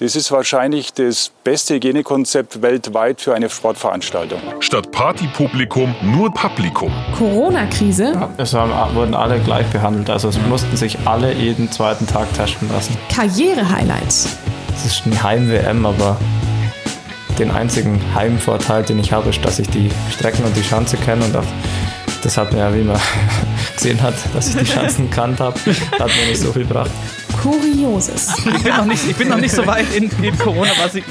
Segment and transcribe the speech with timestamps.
[0.00, 4.40] Das ist wahrscheinlich das beste Hygienekonzept weltweit für eine Sportveranstaltung.
[4.60, 6.92] Statt Partypublikum nur Publikum.
[7.18, 8.12] Corona-Krise.
[8.14, 10.08] Ja, es waren, wurden alle gleich behandelt.
[10.08, 12.96] Also es mussten sich alle jeden zweiten Tag testen lassen.
[13.12, 14.36] Karriere-Highlights.
[14.76, 16.16] Es ist eine Heim-WM, aber
[17.40, 21.24] den einzigen Heimvorteil, den ich habe, ist, dass ich die Strecken und die Schanze kenne
[21.24, 21.46] und auch
[22.22, 23.00] das hat mir ja, wie man
[23.74, 25.58] gesehen hat, dass ich die Chancen gekannt habe,
[25.98, 26.90] hat mir nicht so viel gebracht.
[27.40, 28.34] Kurioses.
[28.38, 30.70] Ich bin noch nicht, ich bin noch nicht so weit in, in Corona.
[30.82, 31.04] Was ich,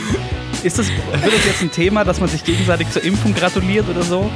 [0.61, 4.03] ist das, wird das jetzt ein Thema, dass man sich gegenseitig zur Impfung gratuliert oder
[4.03, 4.29] so?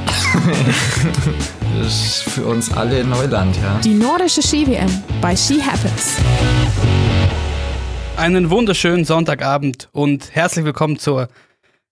[1.78, 3.78] das ist für uns alle Neuland, ja.
[3.84, 4.88] Die nordische Ski-WM
[5.20, 6.16] bei Ski Happens.
[8.16, 11.28] Einen wunderschönen Sonntagabend und herzlich willkommen zur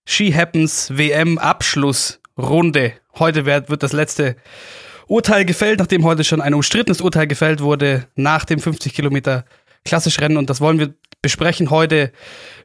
[0.06, 2.94] Ski Happens WM Abschlussrunde.
[3.18, 4.36] Heute wird, wird das letzte
[5.10, 9.44] Urteil gefällt, nachdem heute schon ein umstrittenes Urteil gefällt wurde nach dem 50 Kilometer
[9.84, 10.36] klassisch Rennen.
[10.36, 12.12] Und das wollen wir besprechen heute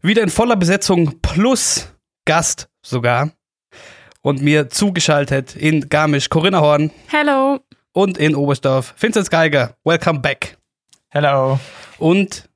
[0.01, 1.89] wieder in voller Besetzung plus
[2.25, 3.31] Gast sogar.
[4.21, 6.91] Und mir zugeschaltet in Garmisch Corinna Horn.
[7.07, 7.59] Hello.
[7.93, 9.75] Und in Oberstdorf Vincent Geiger.
[9.83, 10.57] Welcome back.
[11.09, 11.59] Hello.
[11.99, 12.49] Und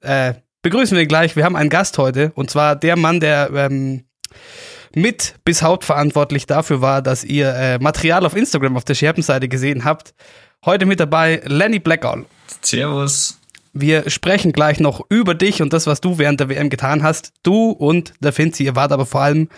[0.00, 1.36] äh, begrüßen wir gleich.
[1.36, 2.32] Wir haben einen Gast heute.
[2.34, 4.04] Und zwar der Mann, der ähm,
[4.94, 9.84] mit bis hauptverantwortlich dafür war, dass ihr äh, Material auf Instagram auf der Scherpenseite gesehen
[9.84, 10.14] habt.
[10.64, 12.24] Heute mit dabei Lenny Blackall.
[12.62, 13.41] Servus.
[13.72, 17.32] Wir sprechen gleich noch über dich und das, was du während der WM getan hast.
[17.42, 19.48] Du und der Finzi, ihr wart aber vor allem,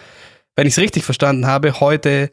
[0.54, 2.30] wenn ich es richtig verstanden habe, heute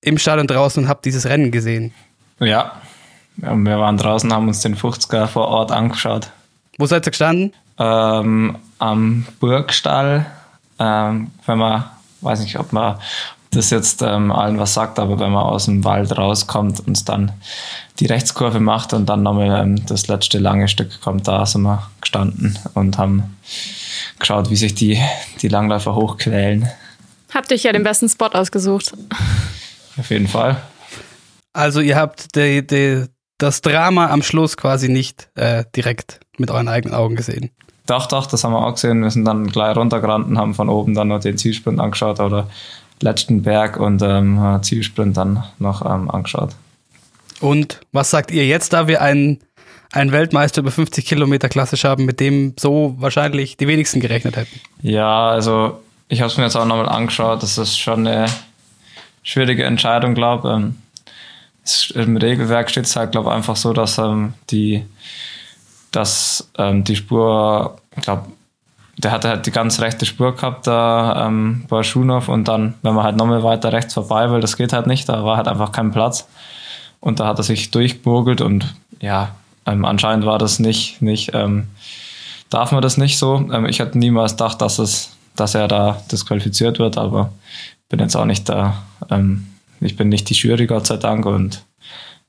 [0.00, 1.92] im Stadion draußen und habt dieses Rennen gesehen.
[2.38, 2.80] Ja,
[3.36, 6.30] wir waren draußen, haben uns den 50er vor Ort angeschaut.
[6.78, 7.52] Wo seid ihr gestanden?
[7.78, 10.26] Ähm, am Burgstall.
[10.78, 11.84] Ähm, wenn man
[12.20, 12.98] weiß nicht, ob man
[13.50, 17.32] das jetzt ähm, allen was sagt, aber wenn man aus dem Wald rauskommt und dann
[17.98, 21.90] die Rechtskurve macht und dann nochmal ähm, das letzte lange Stück kommt, da sind wir
[22.00, 23.36] gestanden und haben
[24.18, 25.00] geschaut, wie sich die,
[25.40, 26.68] die Langläufer hochquälen.
[27.32, 28.92] Habt euch ja den besten Spot ausgesucht.
[29.98, 30.60] Auf jeden Fall.
[31.52, 33.04] Also ihr habt die, die,
[33.38, 37.50] das Drama am Schluss quasi nicht äh, direkt mit euren eigenen Augen gesehen.
[37.86, 39.02] Doch, doch, das haben wir auch gesehen.
[39.02, 42.48] Wir sind dann gleich runtergerannt und haben von oben dann noch den Zielsprint angeschaut oder
[43.00, 46.50] letzten Berg und ähm, Zielsprint dann noch ähm, angeschaut.
[47.40, 49.40] Und was sagt ihr jetzt, da wir einen,
[49.92, 54.60] einen Weltmeister über 50 Kilometer klassisch haben, mit dem so wahrscheinlich die wenigsten gerechnet hätten?
[54.82, 57.42] Ja, also ich habe es mir jetzt auch nochmal angeschaut.
[57.42, 58.26] Das ist schon eine
[59.22, 60.54] schwierige Entscheidung, glaube ich.
[60.54, 64.84] Ähm, Im Regelwerk steht es halt, glaube ich, einfach so, dass ähm, die
[65.96, 68.26] dass ähm, die Spur, ich glaube,
[68.98, 72.94] der hatte halt die ganz rechte Spur gehabt da ähm, bei Schunov und dann, wenn
[72.94, 75.72] man halt nochmal weiter rechts vorbei will, das geht halt nicht, da war halt einfach
[75.72, 76.28] kein Platz.
[77.00, 79.34] Und da hat er sich durchgemogelt und ja,
[79.66, 81.68] ähm, anscheinend war das nicht, nicht ähm,
[82.50, 83.48] darf man das nicht so.
[83.52, 87.32] Ähm, ich hätte niemals gedacht, dass, es, dass er da disqualifiziert wird, aber
[87.88, 88.82] bin jetzt auch nicht da.
[89.10, 89.46] Ähm,
[89.80, 91.26] ich bin nicht die Jury, Gott sei Dank.
[91.26, 91.64] Und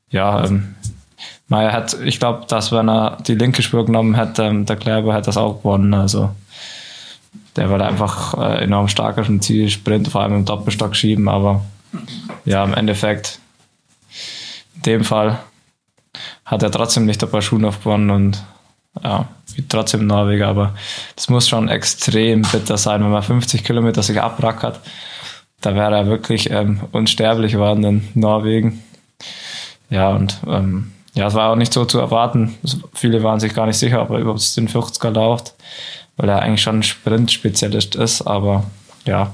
[0.10, 0.76] ja, ähm,
[1.50, 5.28] hat, ich glaube, dass wenn er die linke Spur genommen hätte, ähm, der Kläber hätte
[5.28, 5.94] das auch gewonnen.
[5.94, 6.32] Also
[7.56, 11.28] der war einfach äh, enorm stark auf dem Ziel, Sprint, vor allem im Doppelstock schieben,
[11.28, 11.66] aber
[12.46, 13.40] ja, im Endeffekt,
[14.86, 15.40] dem Fall
[16.46, 18.44] hat er trotzdem nicht der Paschunov gewonnen und
[19.04, 19.28] ja,
[19.70, 20.74] trotzdem Norweger, aber
[21.16, 24.80] das muss schon extrem bitter sein, wenn man 50 Kilometer sich abrackert.
[25.62, 28.84] Da wäre er wirklich ähm, unsterblich geworden in Norwegen.
[29.90, 32.56] Ja, und ähm, ja, es war auch nicht so zu erwarten.
[32.94, 35.56] Viele waren sich gar nicht sicher, ob er überhaupt den 40er läuft,
[36.16, 38.22] weil er eigentlich schon ein Sprint-Spezialist ist.
[38.22, 38.66] Aber
[39.06, 39.34] ja,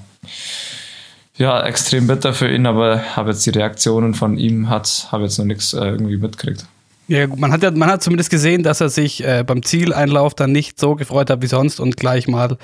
[1.38, 5.45] ja, extrem bitter für ihn, aber habe jetzt die Reaktionen von ihm, habe jetzt noch
[5.45, 6.66] nichts äh, irgendwie mitgekriegt.
[7.07, 10.51] Ja, man hat ja, man hat zumindest gesehen, dass er sich äh, beim Zieleinlauf dann
[10.51, 12.57] nicht so gefreut hat wie sonst und gleich mal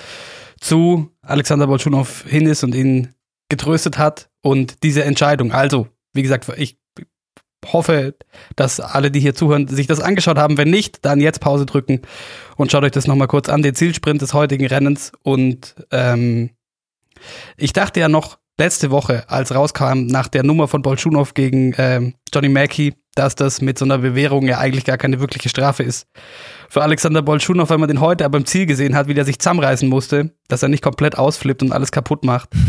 [0.60, 3.14] zu Alexander Bolschunow hin ist und ihn
[3.50, 5.52] getröstet hat und diese Entscheidung.
[5.52, 6.78] Also, wie gesagt, ich
[7.66, 8.16] hoffe,
[8.56, 10.58] dass alle, die hier zuhören, sich das angeschaut haben.
[10.58, 12.02] Wenn nicht, dann jetzt Pause drücken
[12.56, 15.12] und schaut euch das nochmal kurz an, den Zielsprint des heutigen Rennens.
[15.24, 16.52] Und ähm,
[17.58, 22.14] ich dachte ja noch letzte Woche, als rauskam nach der Nummer von Bolschunow gegen ähm,
[22.34, 26.08] Johnny Mackey, dass das mit so einer Bewährung ja eigentlich gar keine wirkliche Strafe ist.
[26.70, 29.40] Für Alexander Bolschunow, wenn man den heute aber im Ziel gesehen hat, wie der sich
[29.40, 32.50] zusammenreißen musste, dass er nicht komplett ausflippt und alles kaputt macht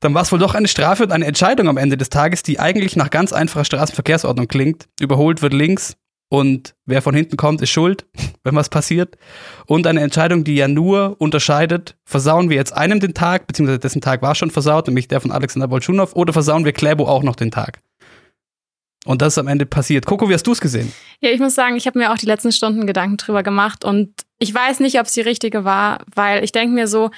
[0.00, 2.60] dann war es wohl doch eine Strafe und eine Entscheidung am Ende des Tages, die
[2.60, 4.86] eigentlich nach ganz einfacher Straßenverkehrsordnung klingt.
[5.00, 5.96] Überholt wird links
[6.28, 8.06] und wer von hinten kommt, ist schuld,
[8.44, 9.16] wenn was passiert.
[9.66, 14.00] Und eine Entscheidung, die ja nur unterscheidet, versauen wir jetzt einem den Tag, beziehungsweise dessen
[14.00, 17.36] Tag war schon versaut, nämlich der von Alexander Bolschunow, oder versauen wir Kläbo auch noch
[17.36, 17.80] den Tag?
[19.04, 20.06] Und das ist am Ende passiert.
[20.06, 20.92] Coco, wie hast du es gesehen?
[21.20, 24.12] Ja, ich muss sagen, ich habe mir auch die letzten Stunden Gedanken drüber gemacht und
[24.38, 27.10] ich weiß nicht, ob es die richtige war, weil ich denke mir so,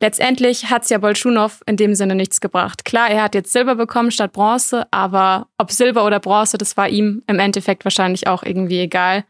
[0.00, 2.84] letztendlich hat es ja Bolschunow in dem Sinne nichts gebracht.
[2.84, 6.88] Klar, er hat jetzt Silber bekommen statt Bronze, aber ob Silber oder Bronze, das war
[6.88, 9.24] ihm im Endeffekt wahrscheinlich auch irgendwie egal.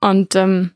[0.00, 0.72] Und ähm,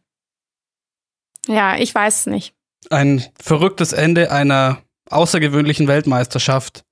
[1.47, 2.55] ja, ich weiß es nicht.
[2.91, 4.79] Ein verrücktes Ende einer
[5.09, 6.85] außergewöhnlichen Weltmeisterschaft.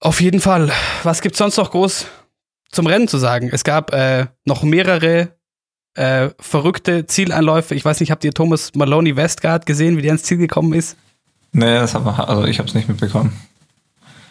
[0.00, 0.72] Auf jeden Fall.
[1.02, 2.06] Was gibt's sonst noch groß
[2.70, 3.50] zum Rennen zu sagen?
[3.52, 5.36] Es gab äh, noch mehrere
[5.94, 7.74] äh, verrückte Zieleinläufe.
[7.74, 10.96] Ich weiß nicht, habt ihr Thomas Maloney Westgard gesehen, wie der ins Ziel gekommen ist?
[11.52, 13.38] Nee, das hab, also ich habe es nicht mitbekommen.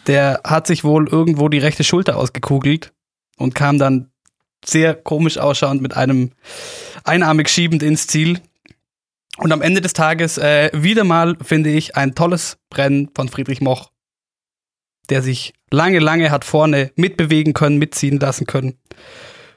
[0.08, 2.92] Der hat sich wohl irgendwo die rechte Schulter ausgekugelt
[3.36, 4.10] und kam dann
[4.64, 6.32] sehr komisch ausschauend mit einem
[7.04, 8.40] einarmig schiebend ins Ziel.
[9.36, 13.60] Und am Ende des Tages äh, wieder mal, finde ich, ein tolles Rennen von Friedrich
[13.60, 13.89] Moch,
[15.10, 18.78] der sich lange, lange hat vorne mitbewegen können, mitziehen lassen können.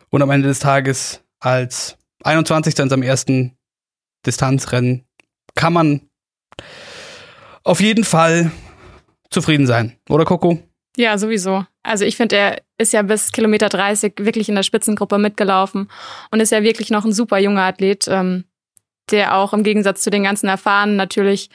[0.09, 2.77] Und am Ende des Tages als 21.
[2.79, 3.57] in seinem ersten
[4.25, 5.05] Distanzrennen
[5.55, 6.01] kann man
[7.63, 8.51] auf jeden Fall
[9.29, 10.59] zufrieden sein, oder Coco?
[10.95, 11.65] Ja, sowieso.
[11.81, 15.89] Also ich finde, er ist ja bis Kilometer 30 wirklich in der Spitzengruppe mitgelaufen
[16.31, 18.45] und ist ja wirklich noch ein super junger Athlet, ähm,
[19.11, 21.49] der auch im Gegensatz zu den ganzen Erfahrenen natürlich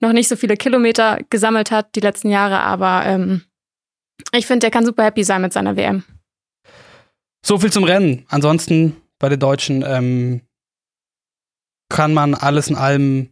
[0.00, 3.42] noch nicht so viele Kilometer gesammelt hat die letzten Jahre, aber ähm,
[4.32, 6.04] ich finde, der kann super happy sein mit seiner WM.
[7.44, 8.24] So viel zum Rennen.
[8.28, 10.42] Ansonsten bei den Deutschen ähm,
[11.88, 13.30] kann man alles in allem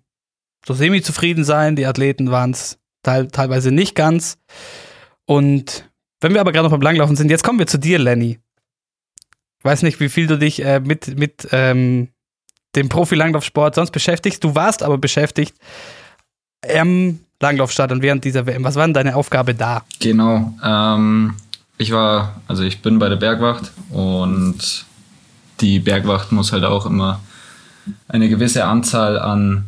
[0.66, 1.76] so semi-zufrieden sein.
[1.76, 4.38] Die Athleten waren es teil teilweise nicht ganz.
[5.26, 5.88] Und
[6.20, 8.38] wenn wir aber gerade noch beim Langlaufen sind, jetzt kommen wir zu dir, Lenny.
[9.58, 12.08] Ich weiß nicht, wie viel du dich äh, mit, mit ähm,
[12.76, 14.42] dem Profi-Langlaufsport sonst beschäftigst.
[14.42, 15.56] Du warst aber beschäftigt
[16.66, 18.64] am Langlaufstadion während dieser WM.
[18.64, 19.82] Was war denn deine Aufgabe da?
[20.00, 20.54] Genau.
[20.62, 21.34] Ähm,
[21.76, 24.84] ich war, also ich bin bei der Bergwacht und
[25.60, 27.20] die Bergwacht muss halt auch immer
[28.08, 29.64] eine gewisse Anzahl an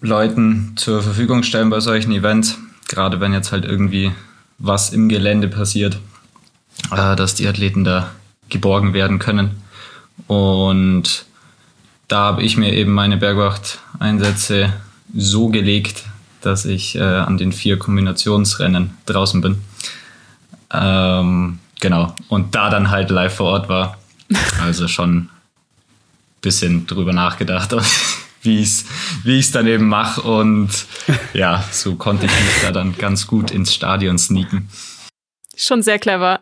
[0.00, 2.58] Leuten zur Verfügung stellen bei solchen Events.
[2.88, 4.12] Gerade wenn jetzt halt irgendwie
[4.58, 5.98] was im Gelände passiert,
[6.90, 8.10] äh, dass die Athleten da
[8.48, 9.62] geborgen werden können.
[10.26, 11.26] Und
[12.08, 14.72] da habe ich mir eben meine Bergwacht-Einsätze
[15.14, 16.04] so gelegt,
[16.40, 19.62] dass ich äh, an den vier Kombinationsrennen draußen bin.
[20.72, 22.14] Ähm, genau.
[22.28, 23.98] Und da dann halt live vor Ort war.
[24.60, 25.30] Also schon ein
[26.40, 27.74] bisschen drüber nachgedacht,
[28.42, 28.84] wie ich es
[29.24, 30.22] wie dann eben mache.
[30.22, 30.70] Und
[31.32, 34.68] ja, so konnte ich mich da dann ganz gut ins Stadion sneaken.
[35.56, 36.40] Schon sehr clever.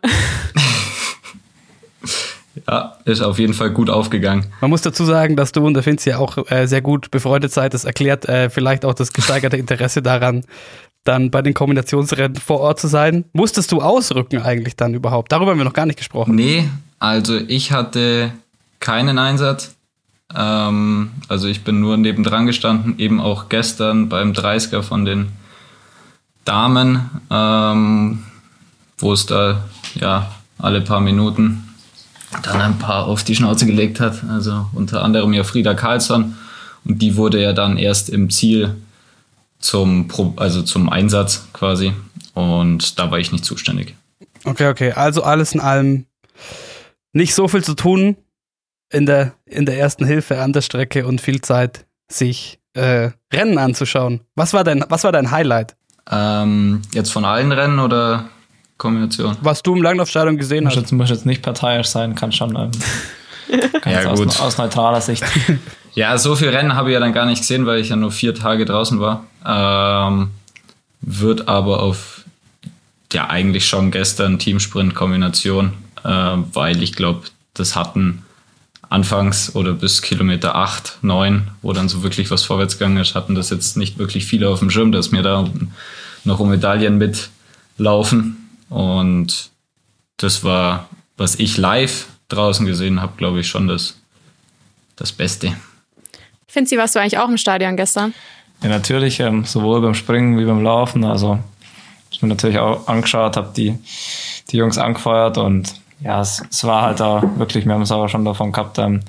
[2.69, 4.47] Ja, ist auf jeden Fall gut aufgegangen.
[4.59, 7.53] Man muss dazu sagen, dass du und der Finzi ja auch äh, sehr gut befreundet
[7.53, 7.73] seid.
[7.73, 10.43] Das erklärt äh, vielleicht auch das gesteigerte Interesse daran,
[11.05, 13.23] dann bei den Kombinationsrennen vor Ort zu sein.
[13.31, 15.31] Musstest du ausrücken eigentlich dann überhaupt?
[15.31, 16.35] Darüber haben wir noch gar nicht gesprochen.
[16.35, 16.69] Nee,
[16.99, 18.33] also ich hatte
[18.81, 19.77] keinen Einsatz.
[20.35, 25.29] Ähm, also ich bin nur nebendran gestanden, eben auch gestern beim 30er von den
[26.43, 28.25] Damen, ähm,
[28.97, 29.63] wo es da
[29.95, 31.66] ja alle paar Minuten
[32.43, 34.23] dann ein paar auf die Schnauze gelegt hat.
[34.29, 36.35] Also unter anderem ja Frieda Karlsson.
[36.85, 38.75] Und die wurde ja dann erst im Ziel
[39.59, 41.93] zum, Pro also zum Einsatz quasi.
[42.33, 43.95] Und da war ich nicht zuständig.
[44.43, 44.91] Okay, okay.
[44.91, 46.05] Also alles in allem
[47.13, 48.15] nicht so viel zu tun
[48.91, 53.57] in der, in der ersten Hilfe an der Strecke und viel Zeit, sich äh, Rennen
[53.57, 54.21] anzuschauen.
[54.35, 55.75] Was war dein, was war dein Highlight?
[56.09, 58.29] Ähm, jetzt von allen Rennen oder
[58.77, 59.37] Kombination?
[59.41, 60.81] Was du im Langlaufstadion gesehen Muss hast?
[60.81, 62.71] jetzt, muss jetzt nicht parteiisch sein, kann schon ähm,
[63.81, 64.39] ganz Ja, aus, gut.
[64.39, 65.23] aus neutraler Sicht.
[65.95, 68.11] Ja, so viel Rennen habe ich ja dann gar nicht gesehen, weil ich ja nur
[68.11, 69.23] vier Tage draußen war.
[69.43, 70.29] Ähm,
[71.01, 72.23] wird aber auf
[73.11, 76.09] ja eigentlich schon gestern Teamsprint-Kombination, äh,
[76.53, 77.23] weil ich glaube,
[77.55, 78.21] das hatten
[78.89, 83.33] anfangs oder bis Kilometer 8, 9, wo dann so wirklich was vorwärts gegangen ist, hatten
[83.33, 85.49] das jetzt nicht wirklich viele auf dem Schirm, dass mir da
[86.25, 88.46] noch um Medaillen mitlaufen.
[88.69, 89.51] Und
[90.17, 93.99] das war, was ich live draußen gesehen habe, glaube ich, schon das,
[94.95, 95.55] das Beste.
[96.47, 98.13] Finzi, warst du eigentlich auch im Stadion gestern?
[98.63, 101.03] Ja, natürlich, ähm, sowohl beim Springen wie beim Laufen.
[101.03, 101.39] Also,
[102.09, 103.77] ich mir natürlich auch angeschaut, habe die,
[104.49, 108.09] die Jungs angefeuert und ja, es, es war halt da wirklich, wir haben es aber
[108.09, 109.01] schon davon gehabt, ähm,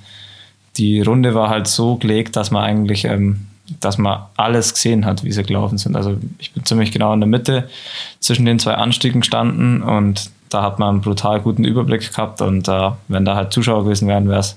[0.76, 3.47] die Runde war halt so gelegt, dass man eigentlich, ähm,
[3.80, 5.96] dass man alles gesehen hat, wie sie gelaufen sind.
[5.96, 7.68] Also ich bin ziemlich genau in der Mitte
[8.20, 12.68] zwischen den zwei Anstiegen gestanden und da hat man einen brutal guten Überblick gehabt und
[12.68, 14.56] äh, wenn da halt Zuschauer gewesen wären, wäre es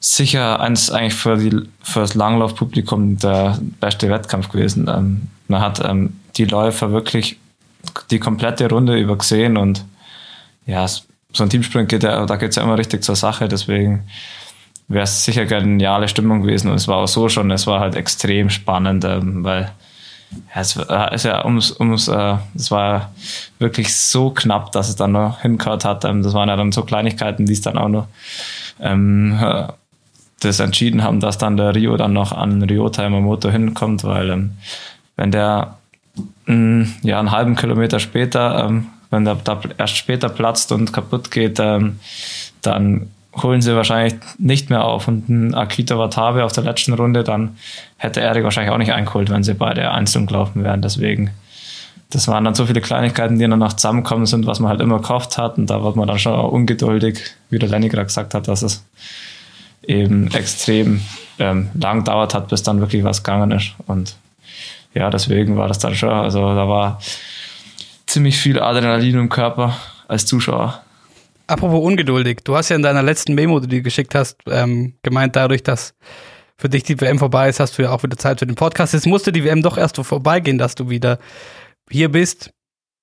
[0.00, 4.88] sicher eins eigentlich für, die, für das Langlaufpublikum der beste Wettkampf gewesen.
[4.88, 7.38] Ähm, man hat ähm, die Läufer wirklich
[8.10, 9.84] die komplette Runde über gesehen und
[10.66, 14.04] ja, so ein Teamsprint geht ja, da geht es ja immer richtig zur Sache, deswegen
[14.90, 17.94] wäre es sicher geniale Stimmung gewesen und es war auch so schon, es war halt
[17.94, 19.70] extrem spannend, ähm, weil
[20.54, 20.76] ja, es
[21.14, 23.12] ist ja ums, ums äh, es war
[23.58, 26.04] wirklich so knapp, dass es dann noch hingehört hat.
[26.04, 28.06] Ähm, das waren ja dann so Kleinigkeiten, die es dann auch noch
[28.80, 29.68] ähm, äh,
[30.40, 34.52] das entschieden haben, dass dann der Rio dann noch an Ryota Yamamoto hinkommt, weil ähm,
[35.16, 35.76] wenn der
[36.46, 40.92] mh, mm, ja einen halben Kilometer später, ähm, wenn der da erst später platzt und
[40.92, 42.00] kaputt geht, ähm,
[42.62, 43.08] dann
[43.42, 45.08] holen sie wahrscheinlich nicht mehr auf.
[45.08, 47.56] Und ein Akita Watabe auf der letzten Runde, dann
[47.96, 50.82] hätte Erik wahrscheinlich auch nicht eingeholt, wenn sie beide einzeln gelaufen wären.
[50.82, 51.30] Deswegen,
[52.10, 55.00] das waren dann so viele Kleinigkeiten, die dann noch zusammenkommen sind, was man halt immer
[55.00, 55.58] gehofft hat.
[55.58, 57.20] Und da wird man dann schon auch ungeduldig,
[57.50, 58.84] wie der Lenny gerade gesagt hat, dass es
[59.82, 61.00] eben extrem
[61.38, 63.72] ähm, lang dauert hat, bis dann wirklich was gegangen ist.
[63.86, 64.16] Und
[64.94, 67.00] ja, deswegen war das dann schon, also da war
[68.06, 69.76] ziemlich viel Adrenalin im Körper
[70.08, 70.80] als Zuschauer.
[71.50, 75.34] Apropos ungeduldig, du hast ja in deiner letzten Memo, die du geschickt hast, ähm, gemeint,
[75.34, 75.94] dadurch, dass
[76.56, 78.92] für dich die WM vorbei ist, hast du ja auch wieder Zeit für den Podcast.
[78.94, 81.18] Jetzt musste die WM doch erst so vorbeigehen, dass du wieder
[81.90, 82.52] hier bist.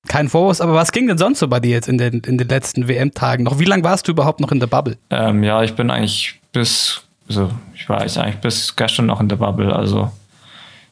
[0.08, 2.48] Kein Vorwurf, aber was ging denn sonst so bei dir jetzt in den, in den
[2.48, 3.60] letzten WM-Tagen noch?
[3.60, 4.98] Wie lange warst du überhaupt noch in der Bubble?
[5.10, 9.36] Ähm, ja, ich bin eigentlich bis, also ich war eigentlich bis gestern noch in der
[9.36, 9.76] Bubble.
[9.76, 10.10] Also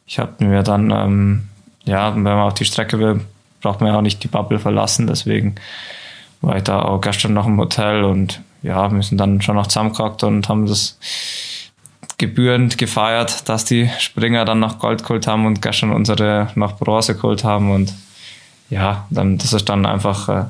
[0.05, 1.43] ich habe mir dann, ähm,
[1.85, 3.21] ja, wenn man auf die Strecke will,
[3.61, 5.07] braucht man ja auch nicht die Bubble verlassen.
[5.07, 5.55] Deswegen
[6.41, 10.23] war ich da auch gestern noch im Hotel und ja, sind dann schon noch zusammengehockt
[10.23, 10.97] und haben das
[12.17, 17.15] gebührend gefeiert, dass die Springer dann noch Gold geholt haben und gestern unsere noch Bronze
[17.15, 17.93] geholt haben und
[18.69, 20.45] ja, dann, das ist dann einfach äh,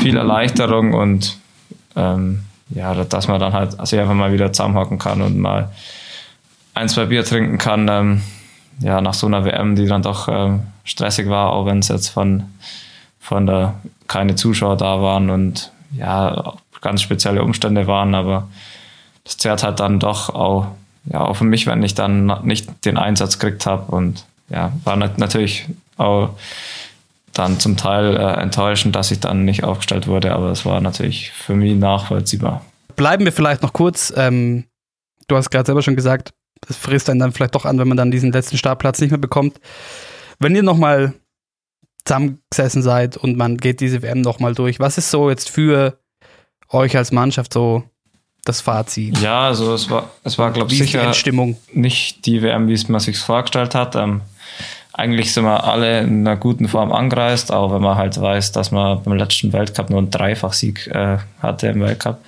[0.00, 1.38] viel Erleichterung und
[1.94, 5.70] ähm, ja, dass man dann halt sich einfach mal wieder zusammenhocken kann und mal
[6.74, 7.88] ein, zwei Bier trinken kann.
[7.88, 8.22] Ähm,
[8.80, 12.08] ja, nach so einer WM, die dann doch ähm, stressig war, auch wenn es jetzt
[12.08, 12.44] von
[13.26, 13.74] von der
[14.06, 18.48] keine Zuschauer da waren und ja, ganz spezielle Umstände waren, aber
[19.24, 20.68] das zerrt halt dann doch auch,
[21.06, 24.96] ja, auch für mich, wenn ich dann nicht den Einsatz gekriegt habe und ja, war
[24.96, 25.66] natürlich
[25.96, 26.30] auch
[27.32, 31.32] dann zum Teil äh, enttäuschend, dass ich dann nicht aufgestellt wurde, aber es war natürlich
[31.32, 32.64] für mich nachvollziehbar.
[32.94, 34.64] Bleiben wir vielleicht noch kurz, ähm,
[35.26, 36.32] du hast gerade selber schon gesagt,
[36.68, 39.18] es frisst einen dann vielleicht doch an, wenn man dann diesen letzten Startplatz nicht mehr
[39.18, 39.58] bekommt.
[40.38, 41.14] Wenn ihr nochmal
[42.06, 44.80] zusammengesessen seid und man geht diese WM nochmal durch.
[44.80, 45.98] Was ist so jetzt für
[46.70, 47.82] euch als Mannschaft so
[48.44, 49.18] das Fazit?
[49.18, 53.00] Ja, also es war, es war glaube ich, sicher die nicht die WM, wie man
[53.00, 53.96] sich vorgestellt hat.
[53.96, 54.22] Ähm,
[54.92, 58.70] eigentlich sind wir alle in einer guten Form angereist, auch wenn man halt weiß, dass
[58.70, 62.18] man beim letzten Weltcup nur einen Dreifachsieg äh, hatte im Weltcup.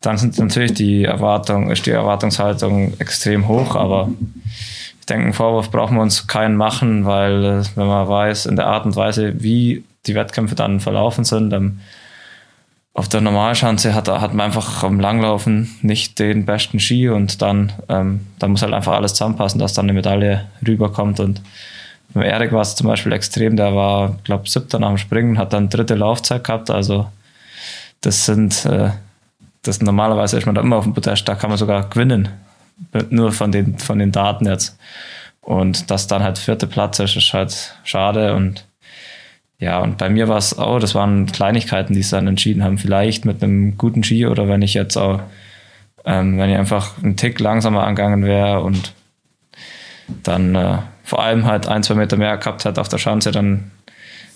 [0.00, 4.08] Dann sind natürlich die Erwartung, ist die Erwartungshaltung extrem hoch, aber
[5.02, 8.54] ich denke, einen Vorwurf brauchen wir uns keinen machen, weil äh, wenn man weiß, in
[8.54, 11.80] der Art und Weise, wie die Wettkämpfe dann verlaufen sind, ähm,
[12.94, 17.72] auf der Normalschanze hat, hat man einfach am Langlaufen nicht den besten Ski und dann,
[17.88, 21.18] ähm, dann muss halt einfach alles zusammenpassen, dass dann eine Medaille rüberkommt.
[21.18, 21.42] Und
[22.14, 25.36] beim Erik war es zum Beispiel extrem, der war, glaube ich, siebter nach dem Springen,
[25.36, 26.70] hat dann dritte Laufzeit gehabt.
[26.70, 27.08] Also
[28.02, 28.90] das sind, äh,
[29.62, 32.28] das normalerweise ist man da immer auf dem Podest, da kann man sogar gewinnen
[33.10, 34.78] nur von den, von den Daten jetzt.
[35.40, 38.34] Und dass dann halt vierte Platz ist, ist halt schade.
[38.34, 38.64] Und
[39.58, 42.78] ja, und bei mir war es auch, das waren Kleinigkeiten, die es dann entschieden haben.
[42.78, 45.20] Vielleicht mit einem guten Ski oder wenn ich jetzt auch,
[46.04, 48.92] ähm, wenn ich einfach einen Tick langsamer angegangen wäre und
[50.22, 53.70] dann äh, vor allem halt ein, zwei Meter mehr gehabt hätte auf der Schanze, dann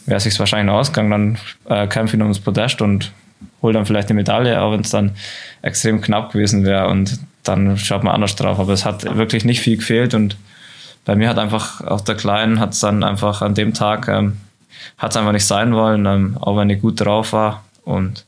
[0.06, 1.38] wäre es sich wahrscheinlich noch ausgegangen.
[1.66, 3.12] Dann äh, kämpfe ich ums Podest und
[3.62, 5.12] hole dann vielleicht eine Medaille, auch wenn es dann
[5.62, 6.88] extrem knapp gewesen wäre.
[6.88, 8.58] Und dann schaut man anders drauf.
[8.58, 10.36] Aber es hat wirklich nicht viel gefehlt und
[11.04, 14.38] bei mir hat einfach auf der Kleinen hat es dann einfach an dem Tag ähm,
[14.98, 18.26] hat es einfach nicht sein wollen, ähm, auch wenn ich gut drauf war und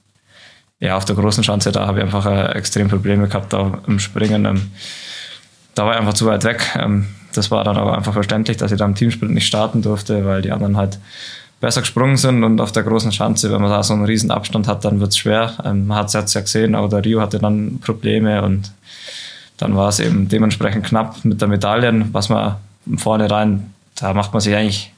[0.81, 3.99] ja, auf der großen Schanze, da habe ich einfach äh, extrem Probleme gehabt da im
[3.99, 4.45] Springen.
[4.45, 4.71] Ähm,
[5.75, 6.77] da war ich einfach zu weit weg.
[6.79, 10.25] Ähm, das war dann aber einfach verständlich, dass ich da im Teamsprint nicht starten durfte,
[10.25, 11.01] weil die anderen halt
[11.61, 14.69] besser gesprungen sind und auf der großen Schanze, wenn man da so einen riesen Abstand
[14.69, 15.55] hat, dann wird es schwer.
[15.65, 18.73] Ähm, man hat es ja gesehen, aber der Rio hatte dann Probleme und
[19.57, 22.57] dann war es eben dementsprechend knapp mit der Medaille, was man
[22.97, 24.93] vorne rein, da macht man sich eigentlich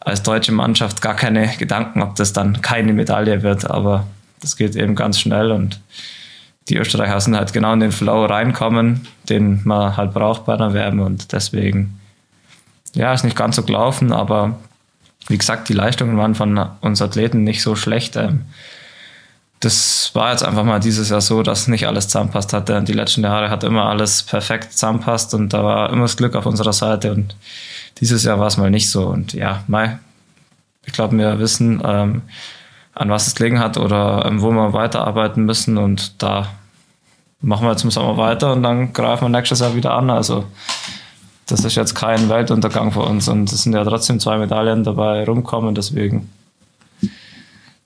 [0.00, 4.06] als deutsche Mannschaft gar keine Gedanken, ob das dann keine Medaille wird, aber
[4.40, 5.80] das geht eben ganz schnell und
[6.68, 10.74] die Österreicher sind halt genau in den Flow reinkommen, den man halt braucht bei einer
[10.74, 12.00] Wärme und deswegen,
[12.94, 14.56] ja, ist nicht ganz so gelaufen, aber
[15.28, 18.16] wie gesagt, die Leistungen waren von uns Athleten nicht so schlecht.
[18.16, 18.42] Ähm,
[19.60, 22.82] das war jetzt einfach mal dieses Jahr so, dass nicht alles zusammenpasst hatte.
[22.82, 26.46] Die letzten Jahre hat immer alles perfekt zusammenpasst und da war immer das Glück auf
[26.46, 27.34] unserer Seite und
[28.00, 29.06] dieses Jahr war es mal nicht so.
[29.06, 29.98] Und ja, Mai,
[30.84, 32.22] ich glaube, wir wissen, ähm,
[32.96, 35.78] an was es gelegen hat oder ähm, wo wir weiterarbeiten müssen.
[35.78, 36.48] Und da
[37.40, 40.10] machen wir jetzt im Sommer weiter und dann greifen wir nächstes Jahr wieder an.
[40.10, 40.44] Also
[41.46, 45.24] das ist jetzt kein Weltuntergang für uns und es sind ja trotzdem zwei Medaillen dabei
[45.24, 46.28] rumkommen, deswegen.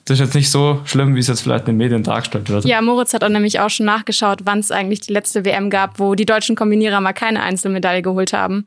[0.06, 2.64] Das ist jetzt nicht so schlimm, wie es jetzt vielleicht in den Medien dargestellt wird.
[2.64, 6.00] Ja, Moritz hat auch nämlich auch schon nachgeschaut, wann es eigentlich die letzte WM gab,
[6.00, 8.66] wo die deutschen Kombinierer mal keine Einzelmedaille geholt haben.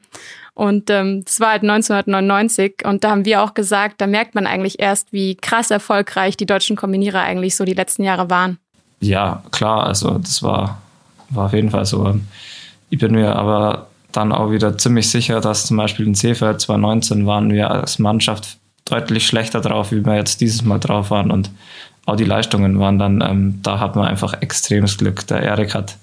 [0.54, 4.46] Und ähm, das war halt 1999 und da haben wir auch gesagt, da merkt man
[4.46, 8.60] eigentlich erst, wie krass erfolgreich die deutschen Kombinierer eigentlich so die letzten Jahre waren.
[9.02, 10.82] Ja, klar, also das war,
[11.30, 12.16] war auf jeden Fall so.
[12.92, 17.26] Ich bin mir aber dann auch wieder ziemlich sicher, dass zum Beispiel in Seefeld 2019
[17.26, 21.50] waren wir als Mannschaft deutlich schlechter drauf, wie wir jetzt dieses Mal drauf waren und
[22.06, 25.26] auch die Leistungen waren dann, ähm, da hat man einfach extremes Glück.
[25.28, 25.96] Der Erik hat,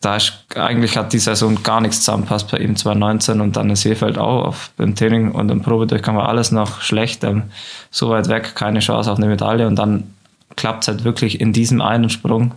[0.00, 3.76] da ist, eigentlich hat die Saison gar nichts zusammenpasst bei ihm 2019 und dann in
[3.76, 7.44] Seefeld auch auf, beim Training und im Probedurchgang war alles noch schlecht, ähm,
[7.90, 10.14] so weit weg, keine Chance auf eine Medaille und dann
[10.56, 12.54] klappt es halt wirklich in diesem einen Sprung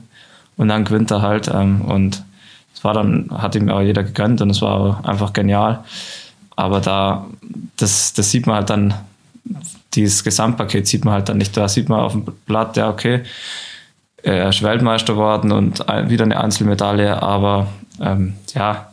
[0.57, 2.23] und dann gewinnt er halt ähm, und
[2.83, 5.83] war dann, hat ihm auch jeder gegönnt und es war einfach genial.
[6.55, 7.25] Aber da,
[7.77, 8.93] das, das sieht man halt dann,
[9.93, 11.55] dieses Gesamtpaket sieht man halt dann nicht.
[11.55, 13.23] Da sieht man auf dem Blatt, ja, okay,
[14.23, 17.67] er ist Weltmeister geworden und wieder eine Einzelmedaille, aber
[17.99, 18.87] ähm, ja,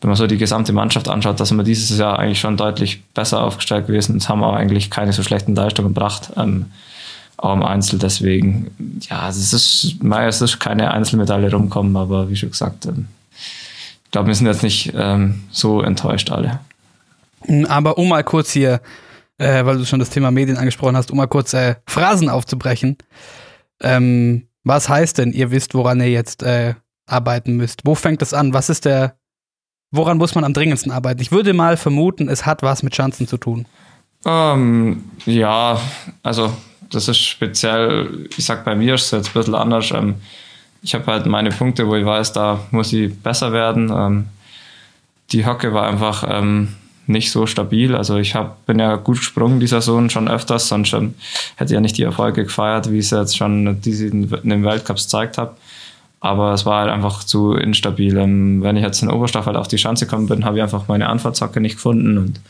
[0.00, 3.04] wenn man so die gesamte Mannschaft anschaut, da sind wir dieses Jahr eigentlich schon deutlich
[3.14, 6.66] besser aufgestellt gewesen und haben auch eigentlich keine so schlechten Leistungen gebracht, ähm,
[7.36, 7.98] auch im Einzel.
[7.98, 13.08] Deswegen, ja, es ist, es ist keine Einzelmedaille rumkommen, aber wie schon gesagt, ähm,
[14.12, 16.60] glaube, wir sind jetzt nicht ähm, so enttäuscht alle.
[17.46, 18.80] Hm, aber um mal kurz hier,
[19.38, 22.96] äh, weil du schon das Thema Medien angesprochen hast, um mal kurz äh, Phrasen aufzubrechen.
[23.80, 26.74] Ähm, was heißt denn, ihr wisst, woran ihr jetzt äh,
[27.06, 27.80] arbeiten müsst?
[27.84, 28.54] Wo fängt es an?
[28.54, 29.16] Was ist der,
[29.90, 31.20] woran muss man am dringendsten arbeiten?
[31.20, 33.66] Ich würde mal vermuten, es hat was mit Chancen zu tun.
[34.24, 35.80] Ähm, ja,
[36.22, 36.52] also
[36.90, 39.90] das ist speziell, ich sag bei mir ist es jetzt ein bisschen anders.
[39.90, 40.16] Ähm,
[40.82, 43.90] ich habe halt meine Punkte, wo ich weiß, da muss ich besser werden.
[43.94, 44.26] Ähm,
[45.30, 46.74] die Hocke war einfach ähm,
[47.06, 47.94] nicht so stabil.
[47.94, 51.14] Also ich hab, bin ja gut gesprungen die Saison schon öfters, sonst ähm,
[51.56, 55.04] hätte ich ja nicht die Erfolge gefeiert, wie ich es jetzt schon in den Weltcups
[55.04, 55.56] gezeigt habe.
[56.20, 58.16] Aber es war halt einfach zu instabil.
[58.16, 61.08] Ähm, wenn ich jetzt in Oberstaffel auf die Schanze gekommen bin, habe ich einfach meine
[61.08, 62.40] Anfahrtshocke nicht gefunden und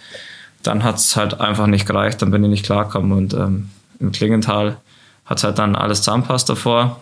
[0.63, 4.13] dann hat es halt einfach nicht gereicht, dann bin ich nicht klargekommen und ähm, im
[4.13, 4.77] Klingental
[5.25, 7.01] hat es halt dann alles zusammenpasst davor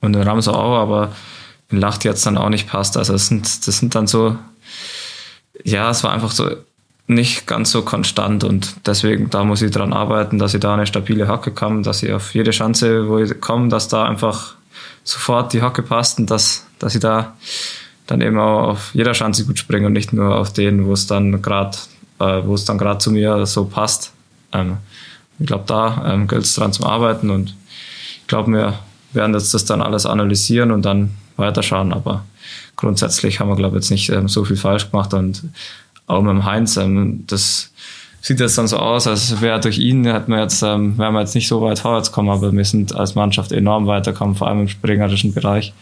[0.00, 1.12] und in Ramsau auch, aber
[1.70, 2.96] in Lacht jetzt dann auch nicht passt.
[2.96, 4.36] Also das sind, das sind dann so,
[5.64, 6.50] ja, es war einfach so
[7.06, 10.86] nicht ganz so konstant und deswegen, da muss ich dran arbeiten, dass ich da eine
[10.86, 14.54] stabile Hacke komme, dass ich auf jede Chance, wo ich komme, dass da einfach
[15.02, 17.36] sofort die Hacke passt und dass, dass ich da
[18.06, 21.08] dann eben auch auf jeder Chance gut springe und nicht nur auf den, wo es
[21.08, 21.76] dann gerade,
[22.20, 24.12] äh, wo es dann gerade zu mir so passt.
[24.52, 24.78] Ähm,
[25.38, 27.56] ich glaube, da ähm, gilt es dran zu arbeiten und
[28.20, 28.78] ich glaube mir,
[29.12, 31.92] werden jetzt das dann alles analysieren und dann weiterschauen.
[31.92, 32.24] Aber
[32.76, 35.12] grundsätzlich haben wir, glaube ich, jetzt nicht ähm, so viel falsch gemacht.
[35.14, 35.44] Und
[36.06, 37.70] auch mit dem Heinz, ähm, das
[38.20, 41.20] sieht jetzt dann so aus, als wäre durch ihn, hätten wir jetzt, ähm, wären wir
[41.20, 44.60] jetzt nicht so weit vorwärts kommen, aber wir sind als Mannschaft enorm weitergekommen, vor allem
[44.60, 45.72] im springerischen Bereich.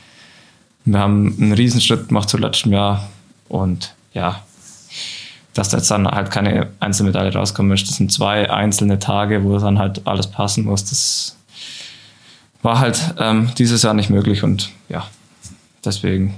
[0.85, 3.09] Wir haben einen Riesenschritt gemacht zu letztem Jahr
[3.49, 4.43] und ja,
[5.55, 7.89] dass jetzt dann halt keine Einzelmedaille rauskommen ist.
[7.89, 10.85] Das sind zwei einzelne Tage, wo dann halt alles passen muss.
[10.85, 11.37] Das
[12.63, 15.07] war halt ähm, dieses Jahr nicht möglich und ja,
[15.85, 16.35] deswegen,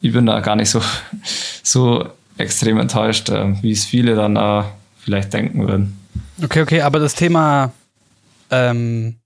[0.00, 0.82] ich bin da gar nicht so,
[1.62, 4.64] so extrem enttäuscht, äh, wie es viele dann äh,
[4.98, 5.98] vielleicht denken würden.
[6.42, 7.72] Okay, okay, aber das Thema
[8.50, 9.16] ähm,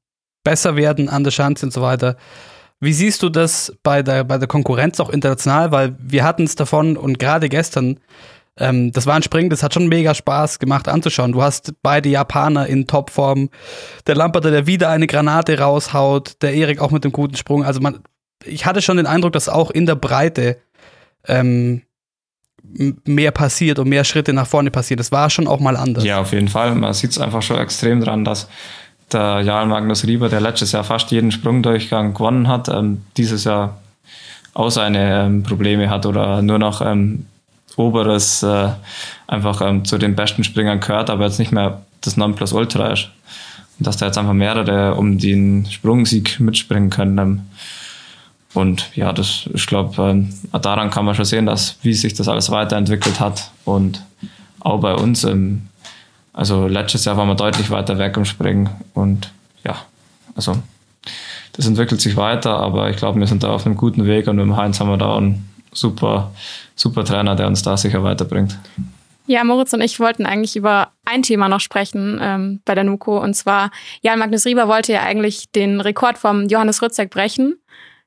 [0.44, 2.16] besser werden an der Chance und so weiter,
[2.80, 5.72] wie siehst du das bei der, bei der Konkurrenz auch international?
[5.72, 7.98] Weil wir hatten es davon und gerade gestern
[8.58, 11.32] ähm, das war ein Springen, das hat schon mega Spaß gemacht anzuschauen.
[11.32, 13.50] Du hast beide Japaner in Topform.
[14.06, 17.64] Der Lamperter, der wieder eine Granate raushaut, der Erik auch mit dem guten Sprung.
[17.64, 18.00] Also man,
[18.44, 20.56] ich hatte schon den Eindruck, dass auch in der Breite
[21.26, 21.82] ähm,
[23.04, 25.00] mehr passiert und mehr Schritte nach vorne passiert.
[25.00, 26.04] Das war schon auch mal anders.
[26.04, 26.74] Ja, auf jeden Fall.
[26.74, 28.48] Man sieht es einfach schon extrem dran, dass
[29.12, 33.78] der Jarl Magnus Rieber, der letztes Jahr fast jeden Sprungdurchgang gewonnen hat, ähm, dieses Jahr
[34.54, 37.26] auch seine ähm, Probleme hat oder nur noch ähm,
[37.76, 38.70] Oberes äh,
[39.26, 43.10] einfach ähm, zu den besten Springern gehört, aber jetzt nicht mehr das Nonplusultra ist.
[43.78, 47.18] Und dass da jetzt einfach mehrere um den Sprungsieg mitspringen können.
[47.18, 47.40] Ähm,
[48.54, 52.28] und ja, das, ich glaube, ähm, daran kann man schon sehen, dass wie sich das
[52.28, 53.50] alles weiterentwickelt hat.
[53.66, 54.02] Und
[54.60, 55.68] auch bei uns, ähm,
[56.32, 58.70] also letztes Jahr waren wir deutlich weiter weg im Springen.
[58.94, 59.30] Und
[59.64, 59.76] ja,
[60.34, 60.56] also
[61.52, 64.36] das entwickelt sich weiter, aber ich glaube, wir sind da auf einem guten Weg und
[64.36, 66.32] mit dem Heinz haben wir da einen super
[66.76, 68.58] super Trainer, der uns da sicher weiterbringt.
[69.26, 73.18] Ja, Moritz und ich wollten eigentlich über ein Thema noch sprechen ähm, bei der NUCO.
[73.20, 77.58] Und zwar, Jan Magnus Rieber wollte ja eigentlich den Rekord vom Johannes Rützek brechen.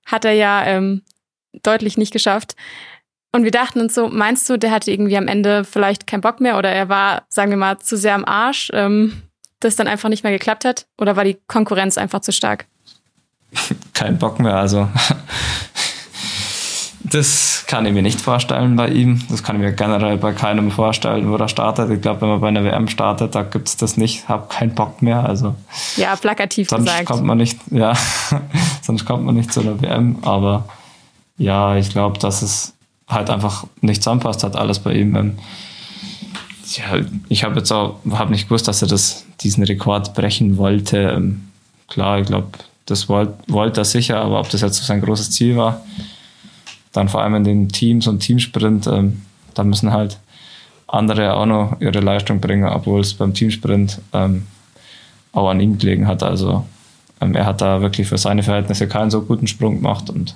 [0.06, 1.02] Hat er ja ähm,
[1.62, 2.56] deutlich nicht geschafft.
[3.34, 6.40] Und wir dachten uns so, meinst du, der hatte irgendwie am Ende vielleicht keinen Bock
[6.40, 9.22] mehr oder er war, sagen wir mal, zu sehr am Arsch, ähm,
[9.60, 10.88] dass dann einfach nicht mehr geklappt hat?
[10.98, 12.66] Oder war die Konkurrenz einfach zu stark?
[13.94, 14.88] Kein Bock mehr, also.
[17.12, 19.22] Das kann ich mir nicht vorstellen bei ihm.
[19.30, 21.90] Das kann ich mir generell bei keinem vorstellen, wo er startet.
[21.90, 24.28] Ich glaube, wenn man bei einer WM startet, da gibt es das nicht.
[24.28, 25.26] Hab keinen Bock mehr.
[25.26, 25.56] Also
[25.96, 27.06] ja, plakativ sonst gesagt.
[27.06, 27.94] kommt man nicht, ja,
[28.82, 30.18] sonst kommt man nicht zu einer WM.
[30.24, 30.66] Aber
[31.38, 32.74] ja, ich glaube, dass es
[33.08, 35.16] halt einfach nicht zusammenpasst hat, alles bei ihm.
[35.16, 35.38] Ähm,
[36.76, 40.98] ja, ich habe jetzt auch hab nicht gewusst, dass er das, diesen Rekord brechen wollte.
[40.98, 41.50] Ähm,
[41.88, 42.50] klar, ich glaube,
[42.86, 45.82] das wollte wollt er sicher, aber ob das jetzt so sein großes Ziel war,
[46.92, 49.22] dann vor allem in den Teams und Teamsprint, ähm,
[49.54, 50.20] da müssen halt
[50.88, 54.48] andere auch noch ihre Leistung bringen, obwohl es beim Teamsprint ähm,
[55.32, 56.24] auch an ihm gelegen hat.
[56.24, 56.66] Also
[57.22, 60.36] ähm, er hat da wirklich für seine Verhältnisse keinen so guten Sprung gemacht und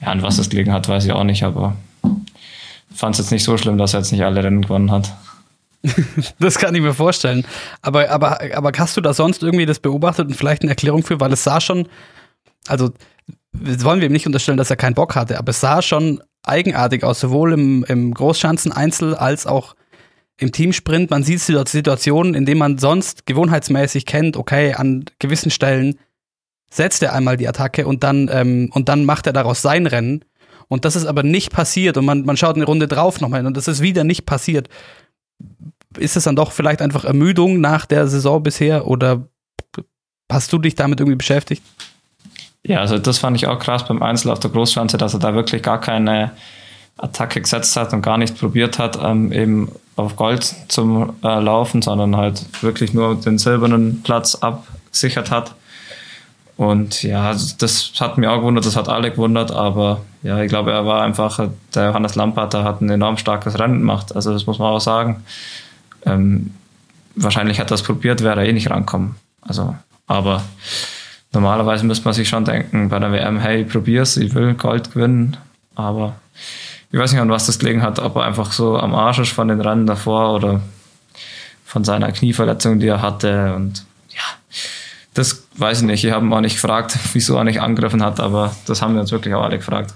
[0.00, 1.76] ja, an was es gelegen hat, weiß ich auch nicht, aber
[2.94, 5.12] fand es jetzt nicht so schlimm, dass er jetzt nicht alle Rennen gewonnen hat.
[6.38, 7.44] das kann ich mir vorstellen.
[7.82, 11.20] Aber, aber, aber hast du da sonst irgendwie das beobachtet und vielleicht eine Erklärung für,
[11.20, 11.88] weil es sah schon,
[12.66, 12.90] also
[13.52, 17.04] wollen wir ihm nicht unterstellen, dass er keinen Bock hatte, aber es sah schon eigenartig
[17.04, 19.74] aus, sowohl im, im Großschanzen-Einzel als auch
[20.38, 21.10] im Teamsprint.
[21.10, 25.98] Man sieht Situationen, in denen man sonst gewohnheitsmäßig kennt, okay, an gewissen Stellen
[26.70, 30.24] setzt er einmal die Attacke und dann, ähm, und dann macht er daraus sein Rennen.
[30.68, 33.56] Und das ist aber nicht passiert und man, man schaut eine Runde drauf nochmal und
[33.56, 34.68] das ist wieder nicht passiert.
[35.96, 39.26] Ist es dann doch vielleicht einfach Ermüdung nach der Saison bisher oder
[40.30, 41.62] hast du dich damit irgendwie beschäftigt?
[42.68, 45.34] Ja, also das fand ich auch krass beim Einzel auf der Großschanze, dass er da
[45.34, 46.32] wirklich gar keine
[46.98, 51.80] Attacke gesetzt hat und gar nicht probiert hat, ähm, eben auf Gold zum äh, Laufen,
[51.80, 55.54] sondern halt wirklich nur den silbernen Platz abgesichert hat.
[56.58, 60.72] Und ja, das hat mir auch gewundert, das hat alle gewundert, aber ja, ich glaube,
[60.72, 64.46] er war einfach, der Johannes Lampert, der hat ein enorm starkes Rennen gemacht, also das
[64.46, 65.24] muss man auch sagen.
[66.04, 66.52] Ähm,
[67.14, 69.14] wahrscheinlich hat er das probiert, wäre er eh nicht rankommen.
[69.40, 69.74] Also,
[70.06, 70.42] aber
[71.32, 75.36] normalerweise müsste man sich schon denken bei der WM, hey, probier's, ich will Gold gewinnen,
[75.74, 76.16] aber
[76.90, 79.32] ich weiß nicht, an was das gelegen hat, ob er einfach so am Arsch ist
[79.32, 80.60] von den Rennen davor oder
[81.64, 84.22] von seiner Knieverletzung, die er hatte und ja,
[85.14, 86.04] das weiß ich nicht.
[86.04, 89.00] Ich habe ihn auch nicht gefragt, wieso er nicht angegriffen hat, aber das haben wir
[89.00, 89.94] uns wirklich auch alle gefragt.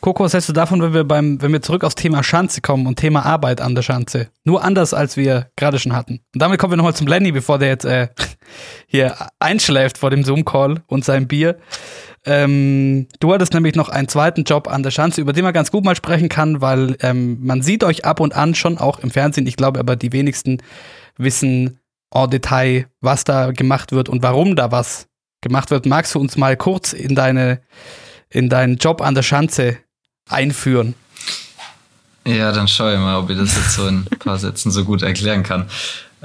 [0.00, 2.86] Coco, was hältst du davon, wenn wir beim, wenn wir zurück aufs Thema Schanze kommen
[2.86, 4.28] und Thema Arbeit an der Schanze?
[4.44, 6.20] Nur anders, als wir gerade schon hatten.
[6.32, 8.08] Und damit kommen wir nochmal zum Lenny, bevor der jetzt äh,
[8.86, 11.58] hier einschläft vor dem Zoom-Call und seinem Bier.
[12.24, 15.70] Ähm, du hattest nämlich noch einen zweiten Job an der Schanze, über den man ganz
[15.70, 19.10] gut mal sprechen kann, weil ähm, man sieht euch ab und an schon auch im
[19.10, 19.46] Fernsehen.
[19.46, 20.58] Ich glaube aber, die wenigsten
[21.16, 21.80] wissen
[22.12, 25.08] en Detail, was da gemacht wird und warum da was
[25.40, 25.86] gemacht wird.
[25.86, 27.60] Magst du uns mal kurz in deine
[28.30, 29.78] in deinen Job an der Schanze
[30.28, 30.94] einführen?
[32.26, 34.84] Ja, dann schaue ich mal, ob ich das jetzt so in ein paar Sätzen so
[34.84, 35.68] gut erklären kann.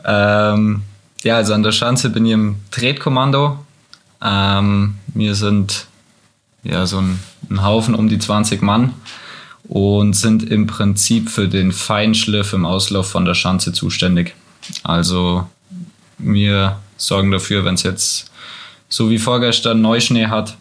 [0.03, 0.83] Ähm,
[1.23, 3.59] ja, also an der Schanze bin ich im Tretkommando.
[4.21, 5.87] Ähm, wir sind
[6.63, 8.93] ja so ein, ein, Haufen um die 20 Mann
[9.63, 14.33] und sind im Prinzip für den Feinschliff im Auslauf von der Schanze zuständig.
[14.83, 15.47] Also
[16.17, 18.31] wir sorgen dafür, wenn es jetzt
[18.87, 20.55] so wie vorgestern Neuschnee hat,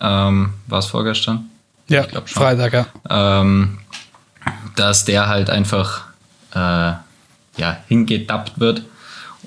[0.00, 1.48] ähm, war es vorgestern?
[1.88, 2.86] Ja, Freitag, ja.
[3.08, 3.78] Ähm,
[4.74, 6.04] dass der halt einfach
[6.52, 8.82] äh, ja, hingedappt wird.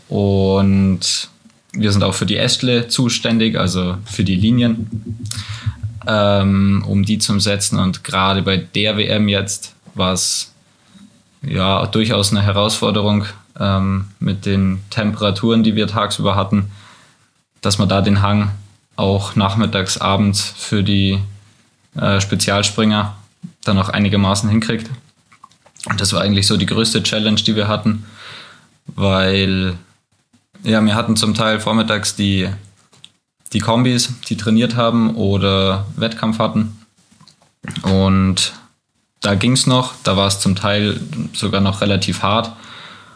[0.10, 1.30] Und
[1.72, 5.26] wir sind auch für die Ästle zuständig, also für die Linien,
[6.08, 7.80] ähm, um die zu setzen.
[7.80, 10.52] Und gerade bei der WM jetzt war es
[11.42, 13.26] ja durchaus eine Herausforderung
[13.60, 16.72] ähm, mit den Temperaturen, die wir tagsüber hatten,
[17.62, 18.52] dass man da den Hang
[18.96, 21.20] auch nachmittags, abends für die
[21.96, 23.16] äh, Spezialspringer
[23.64, 24.90] dann auch einigermaßen hinkriegt.
[25.86, 28.06] Und das war eigentlich so die größte Challenge, die wir hatten,
[28.88, 29.78] weil
[30.64, 32.50] ja, wir hatten zum Teil vormittags die,
[33.54, 36.78] die Kombis, die trainiert haben oder Wettkampf hatten.
[37.84, 38.54] Und
[39.22, 41.00] da ging es noch, da war es zum Teil
[41.34, 42.52] sogar noch relativ hart.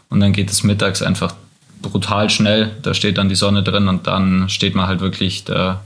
[0.10, 1.36] Und dann geht es mittags einfach
[1.82, 2.76] brutal schnell.
[2.82, 5.82] Da steht dann die Sonne drin und dann steht man halt wirklich da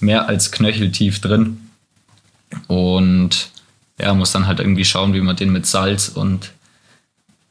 [0.00, 1.70] mehr als knöcheltief drin.
[2.68, 3.50] Und
[3.98, 6.52] ja, muss dann halt irgendwie schauen, wie man den mit Salz und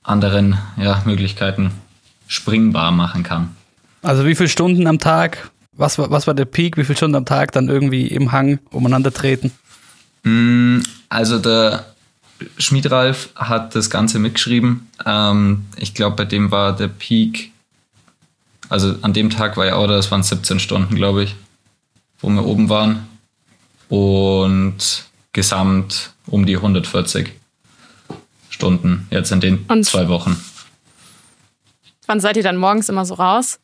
[0.03, 1.71] anderen ja, Möglichkeiten
[2.33, 3.55] springbar machen kann.
[4.01, 5.51] Also wie viele Stunden am Tag?
[5.73, 6.77] Was war, was war der Peak?
[6.77, 9.51] Wie viele Stunden am Tag dann irgendwie im Hang umeinander treten?
[10.23, 11.85] Mm, also der
[12.57, 14.87] Schmiedralf hat das Ganze mitgeschrieben.
[15.05, 17.51] Ähm, ich glaube, bei dem war der Peak,
[18.69, 21.35] also an dem Tag war ja auch, das waren 17 Stunden, glaube ich,
[22.19, 23.07] wo wir oben waren.
[23.89, 27.31] Und gesamt um die 140
[28.49, 30.35] Stunden jetzt in den Und- zwei Wochen.
[32.13, 33.57] Wann seid ihr dann morgens immer so raus?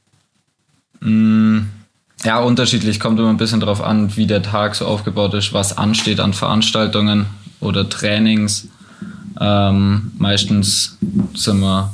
[2.23, 2.99] Ja, unterschiedlich.
[2.99, 6.33] Kommt immer ein bisschen drauf an, wie der Tag so aufgebaut ist, was ansteht an
[6.33, 7.27] Veranstaltungen
[7.59, 8.67] oder Trainings.
[9.39, 10.97] Ähm, meistens
[11.35, 11.93] sind wir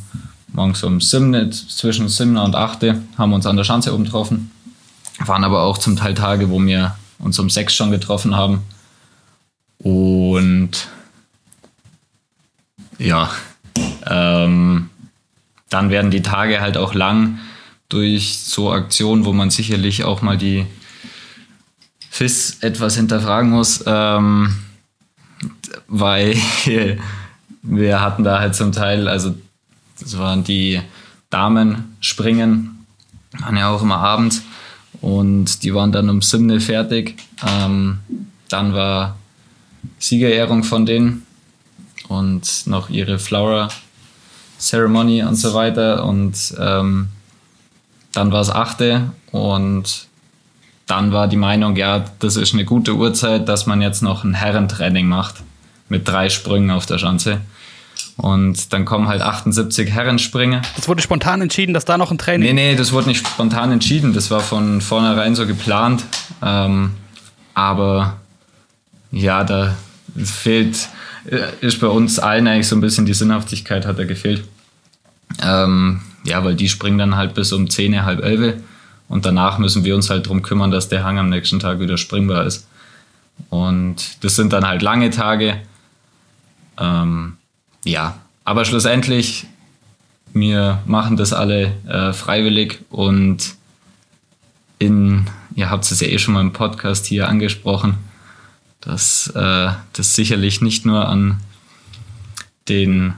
[0.53, 2.83] morgens um 7, zwischen 7 und 8
[3.17, 4.49] haben wir uns an der Schanze oben getroffen.
[5.25, 8.61] Waren aber auch zum Teil Tage, wo wir uns um 6 schon getroffen haben.
[9.79, 10.87] Und
[12.97, 13.29] ja,
[14.07, 14.89] ähm,
[15.69, 17.39] dann werden die Tage halt auch lang
[17.89, 20.65] durch so Aktionen, wo man sicherlich auch mal die
[22.09, 24.55] FIS etwas hinterfragen muss, ähm,
[25.87, 26.35] weil
[27.61, 29.35] wir hatten da halt zum Teil, also
[29.99, 30.81] das waren die
[31.29, 32.85] Damen springen,
[33.39, 34.43] waren ja auch immer abends
[35.01, 37.15] und die waren dann um 7 fertig.
[37.45, 37.99] Ähm,
[38.49, 39.17] dann war
[39.99, 41.25] Siegerehrung von denen
[42.07, 43.69] und noch ihre Flower
[44.59, 47.09] Ceremony und so weiter und ähm,
[48.13, 50.07] dann war es achte und
[50.87, 54.33] dann war die Meinung, ja, das ist eine gute Uhrzeit, dass man jetzt noch ein
[54.33, 55.35] Herrentraining macht
[55.89, 57.41] mit drei Sprüngen auf der Schanze.
[58.17, 60.61] Und dann kommen halt 78 Herrensprünge.
[60.75, 62.55] Das wurde spontan entschieden, dass da noch ein Training.
[62.55, 64.13] Nee, nee, das wurde nicht spontan entschieden.
[64.13, 66.05] Das war von vornherein so geplant.
[66.41, 66.91] Ähm,
[67.53, 68.17] aber
[69.11, 69.75] ja, da
[70.15, 70.87] fehlt,
[71.61, 74.43] ist bei uns allen eigentlich so ein bisschen die Sinnhaftigkeit hat da gefehlt.
[75.41, 78.55] Ähm, ja, weil die springen dann halt bis um 10, halb 11
[79.07, 81.97] und danach müssen wir uns halt drum kümmern, dass der Hang am nächsten Tag wieder
[81.97, 82.67] springbar ist.
[83.49, 85.61] Und das sind dann halt lange Tage.
[86.79, 87.37] Ähm,
[87.83, 89.45] ja, aber schlussendlich,
[90.33, 93.55] wir machen das alle äh, freiwillig und
[94.79, 97.97] in, ihr habt es ja eh schon mal im Podcast hier angesprochen,
[98.85, 101.41] dass äh, das sicherlich nicht nur an
[102.69, 103.13] den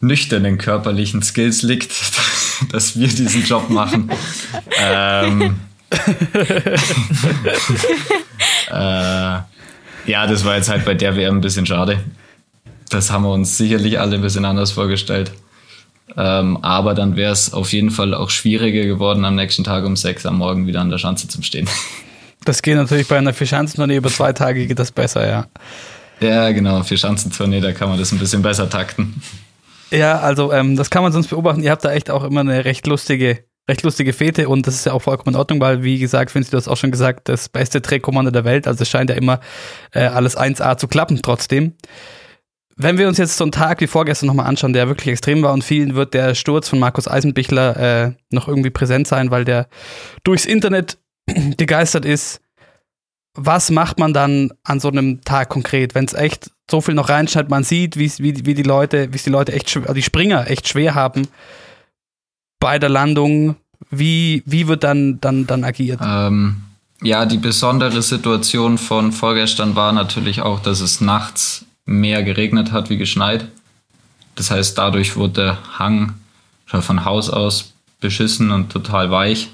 [0.00, 1.92] nüchternen körperlichen Skills liegt,
[2.72, 4.10] dass wir diesen Job machen.
[4.80, 5.60] ähm,
[8.70, 9.38] äh,
[10.06, 12.04] ja, das war jetzt halt bei der WM ein bisschen schade.
[12.90, 15.32] Das haben wir uns sicherlich alle ein bisschen anders vorgestellt.
[16.16, 19.96] Ähm, aber dann wäre es auf jeden Fall auch schwieriger geworden, am nächsten Tag um
[19.96, 21.68] sechs am Morgen wieder an der Schanze zu stehen.
[22.48, 25.46] Das geht natürlich bei einer Vierschanzentournee über zwei Tage geht das besser, ja.
[26.20, 29.20] Ja, genau, für Schanzentournee, da kann man das ein bisschen besser takten.
[29.90, 31.62] Ja, also ähm, das kann man sonst beobachten.
[31.62, 34.86] Ihr habt da echt auch immer eine recht lustige, recht lustige Fete und das ist
[34.86, 37.50] ja auch vollkommen in Ordnung, weil wie gesagt, Vinci, du hast auch schon gesagt, das
[37.50, 38.66] beste Drehkommando der Welt.
[38.66, 39.40] Also es scheint ja immer
[39.92, 41.74] äh, alles 1A zu klappen trotzdem.
[42.76, 45.52] Wenn wir uns jetzt so einen Tag wie vorgestern nochmal anschauen, der wirklich extrem war
[45.52, 49.68] und vielen wird der Sturz von Markus Eisenbichler äh, noch irgendwie präsent sein, weil der
[50.24, 50.96] durchs Internet
[51.56, 52.40] gegeistert ist.
[53.34, 57.08] Was macht man dann an so einem Tag konkret, wenn es echt so viel noch
[57.08, 60.68] reinscheint, man sieht, wie, wie, wie die Leute, wie die Leute echt die Springer echt
[60.68, 61.28] schwer haben
[62.60, 63.56] bei der Landung,
[63.90, 66.00] wie, wie wird dann, dann, dann agiert?
[66.02, 66.62] Ähm,
[67.02, 72.90] ja, die besondere Situation von vorgestern war natürlich auch, dass es nachts mehr geregnet hat
[72.90, 73.46] wie geschneit.
[74.34, 76.14] Das heißt, dadurch wurde der Hang
[76.66, 79.50] schon von Haus aus beschissen und total weich.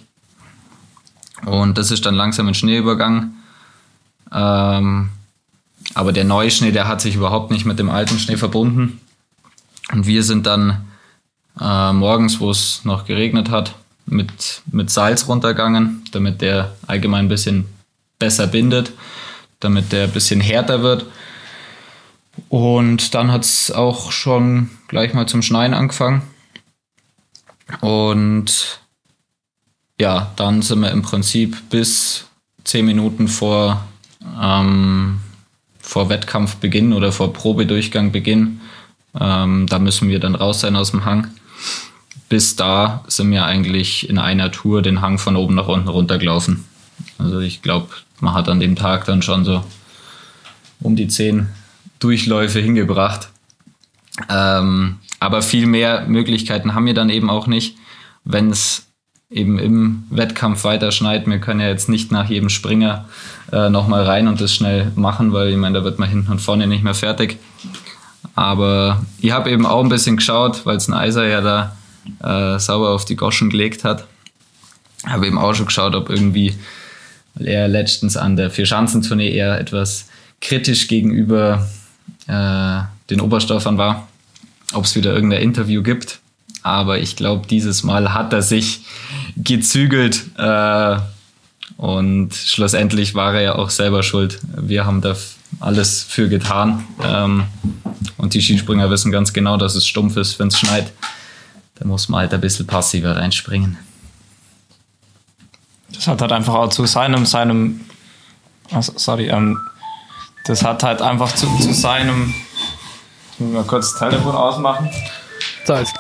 [1.46, 3.42] Und das ist dann langsam in Schnee übergangen.
[4.32, 5.10] Ähm,
[5.94, 9.00] aber der neue Schnee, der hat sich überhaupt nicht mit dem alten Schnee verbunden.
[9.92, 10.84] Und wir sind dann
[11.60, 13.74] äh, morgens, wo es noch geregnet hat,
[14.06, 17.66] mit, mit Salz runtergegangen, damit der allgemein ein bisschen
[18.18, 18.92] besser bindet,
[19.60, 21.06] damit der ein bisschen härter wird.
[22.48, 26.22] Und dann hat es auch schon gleich mal zum Schneien angefangen.
[27.80, 28.80] Und
[30.00, 32.26] ja, dann sind wir im Prinzip bis
[32.64, 33.84] zehn Minuten vor,
[34.40, 35.20] ähm,
[35.80, 38.60] vor Wettkampfbeginn oder vor Probedurchgangbeginn.
[39.20, 41.28] Ähm, da müssen wir dann raus sein aus dem Hang.
[42.28, 46.64] Bis da sind wir eigentlich in einer Tour den Hang von oben nach unten runtergelaufen.
[47.18, 47.88] Also ich glaube,
[48.20, 49.62] man hat an dem Tag dann schon so
[50.80, 51.48] um die zehn
[52.00, 53.28] Durchläufe hingebracht.
[54.28, 57.76] Ähm, aber viel mehr Möglichkeiten haben wir dann eben auch nicht,
[58.24, 58.83] wenn es
[59.34, 61.26] eben im Wettkampf weiter schneit.
[61.26, 63.06] Wir können ja jetzt nicht nach jedem Springer
[63.52, 66.40] äh, nochmal rein und das schnell machen, weil ich meine, da wird man hinten und
[66.40, 67.38] vorne nicht mehr fertig.
[68.36, 71.76] Aber ich habe eben auch ein bisschen geschaut, weil es ein Eiser ja da
[72.22, 74.06] äh, sauber auf die Goschen gelegt hat.
[75.04, 76.54] Habe eben auch schon geschaut, ob irgendwie,
[77.34, 80.06] weil er letztens an der Vierschanzentournee eher etwas
[80.40, 81.66] kritisch gegenüber
[82.28, 84.06] äh, den Oberstoffern war,
[84.72, 86.20] ob es wieder irgendein Interview gibt.
[86.62, 88.80] Aber ich glaube, dieses Mal hat er sich
[89.36, 90.96] gezügelt äh,
[91.76, 94.38] und schlussendlich war er ja auch selber schuld.
[94.56, 95.16] Wir haben da
[95.60, 96.84] alles für getan.
[97.02, 97.44] Ähm,
[98.16, 100.92] und die Skispringer wissen ganz genau, dass es stumpf ist, wenn es schneit.
[101.76, 103.78] Da muss man halt ein bisschen passiver reinspringen.
[105.92, 107.80] Das hat halt einfach auch zu seinem, seinem,
[108.70, 109.58] also, sorry, ähm,
[110.46, 112.34] das hat halt einfach zu, zu seinem,
[113.32, 114.90] ich muss mal kurz das Telefon ausmachen.
[115.64, 115.94] So, jetzt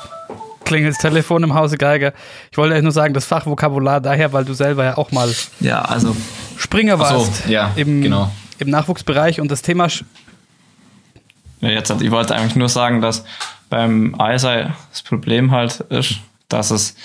[0.64, 2.12] klingelt das Telefon im Hause Geiger.
[2.50, 5.82] Ich wollte euch nur sagen, das Fachvokabular daher, weil du selber ja auch mal Ja,
[5.82, 6.16] also
[6.56, 8.30] Springer Ach so, warst ja, im, genau.
[8.58, 9.88] im Nachwuchsbereich und das Thema
[11.60, 13.24] Ja, jetzt, ich wollte eigentlich nur sagen, dass
[13.70, 16.16] beim Eisei das Problem halt ist,
[16.48, 16.96] dass es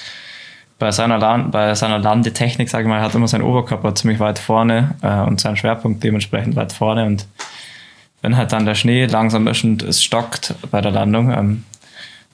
[0.78, 4.39] bei seiner, Land, bei seiner Landetechnik, sage ich mal, hat immer seinen Oberkörper ziemlich weit
[4.39, 7.06] vorne äh, und seinen Schwerpunkt dementsprechend weit vorne.
[7.06, 7.28] Und
[8.22, 11.63] wenn halt dann der Schnee langsam ist und es stockt bei der Landung, ähm,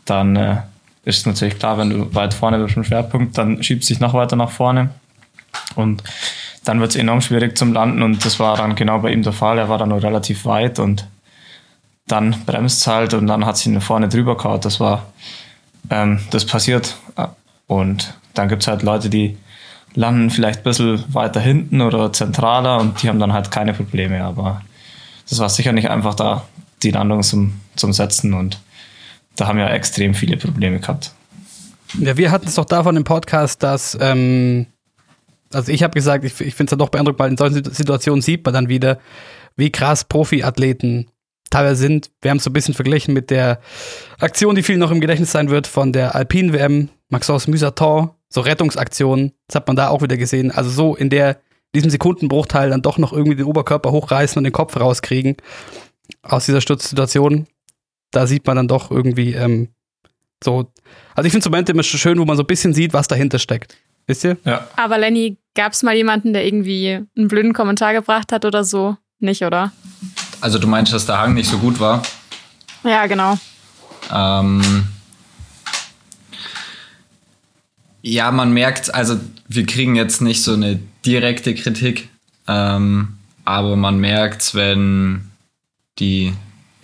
[0.05, 0.57] dann äh,
[1.05, 4.13] ist natürlich klar, wenn du weit vorne bist dem Schwerpunkt, dann schiebst du dich noch
[4.13, 4.89] weiter nach vorne.
[5.75, 6.03] Und
[6.63, 9.33] dann wird es enorm schwierig zum Landen und das war dann genau bei ihm der
[9.33, 9.57] Fall.
[9.57, 11.07] Er war dann noch relativ weit und
[12.07, 14.61] dann bremst es halt und dann hat sie ihn vorne drüber gehauen.
[14.61, 15.05] Das war,
[15.89, 16.97] ähm, das passiert.
[17.67, 19.37] Und dann gibt es halt Leute, die
[19.93, 24.23] landen vielleicht ein bisschen weiter hinten oder zentraler und die haben dann halt keine Probleme.
[24.23, 24.61] Aber
[25.29, 26.45] das war sicher nicht einfach da,
[26.83, 28.59] die Landung zum, zum Setzen und
[29.35, 31.13] da haben ja extrem viele Probleme gehabt.
[31.99, 34.67] Ja, wir hatten es doch davon im Podcast, dass, ähm,
[35.53, 38.21] also ich habe gesagt, ich, ich finde es ja doch beeindruckend, weil in solchen Situationen
[38.21, 38.99] sieht man dann wieder,
[39.55, 41.07] wie krass Profiathleten
[41.49, 42.11] teilweise sind.
[42.21, 43.59] Wir haben es so ein bisschen verglichen mit der
[44.19, 48.41] Aktion, die viel noch im Gedächtnis sein wird, von der Alpine WM, Maxence Musaton, so
[48.41, 50.51] Rettungsaktionen, das hat man da auch wieder gesehen.
[50.51, 51.37] Also so in der,
[51.73, 55.37] diesem Sekundenbruchteil dann doch noch irgendwie den Oberkörper hochreißen und den Kopf rauskriegen
[56.23, 57.47] aus dieser Sturzsituation.
[58.11, 59.69] Da sieht man dann doch irgendwie ähm,
[60.43, 60.71] so.
[61.15, 63.39] Also ich finde es Momente immer schön, wo man so ein bisschen sieht, was dahinter
[63.39, 63.77] steckt.
[64.07, 64.37] Wisst ihr?
[64.45, 64.67] Ja.
[64.75, 68.97] Aber Lenny, gab es mal jemanden, der irgendwie einen blöden Kommentar gebracht hat oder so?
[69.19, 69.71] Nicht, oder?
[70.41, 72.03] Also du meinst, dass der Hang nicht so gut war?
[72.83, 73.37] Ja, genau.
[74.13, 74.87] Ähm
[78.03, 82.09] ja, man merkt, also wir kriegen jetzt nicht so eine direkte Kritik,
[82.47, 85.31] ähm, aber man merkt, wenn
[85.97, 86.33] die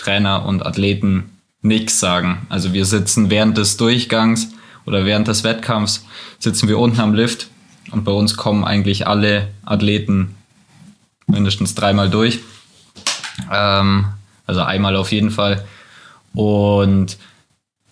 [0.02, 1.30] Trainer und Athleten
[1.62, 2.46] nichts sagen.
[2.50, 4.50] Also wir sitzen während des Durchgangs
[4.86, 6.06] oder während des Wettkampfs,
[6.40, 7.48] sitzen wir unten am Lift
[7.92, 10.36] und bei uns kommen eigentlich alle Athleten
[11.28, 12.40] mindestens dreimal durch.
[13.52, 14.06] Ähm,
[14.48, 15.64] also einmal auf jeden Fall.
[16.34, 17.18] Und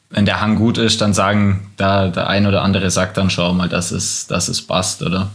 [0.09, 3.53] wenn der Hang gut ist, dann sagen da der ein oder andere sagt dann schau
[3.53, 5.29] mal, dass es, dass es passt, oder?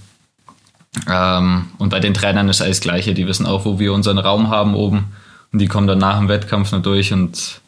[1.09, 3.15] Ähm, und bei den Trainern ist alles Gleiche.
[3.15, 5.13] Die wissen auch, wo wir unseren Raum haben oben.
[5.55, 7.61] Und die kommen dann nach dem Wettkampf nur durch und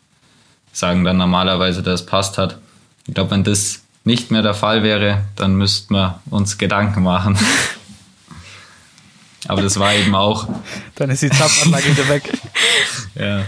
[0.72, 2.58] sagen dann normalerweise, dass es passt hat.
[3.06, 7.38] Ich glaube, wenn das nicht mehr der Fall wäre, dann müssten wir uns Gedanken machen.
[9.46, 10.48] Aber das war eben auch.
[10.96, 12.32] Dann ist die Zapfanlage wieder weg.
[13.14, 13.44] Ja.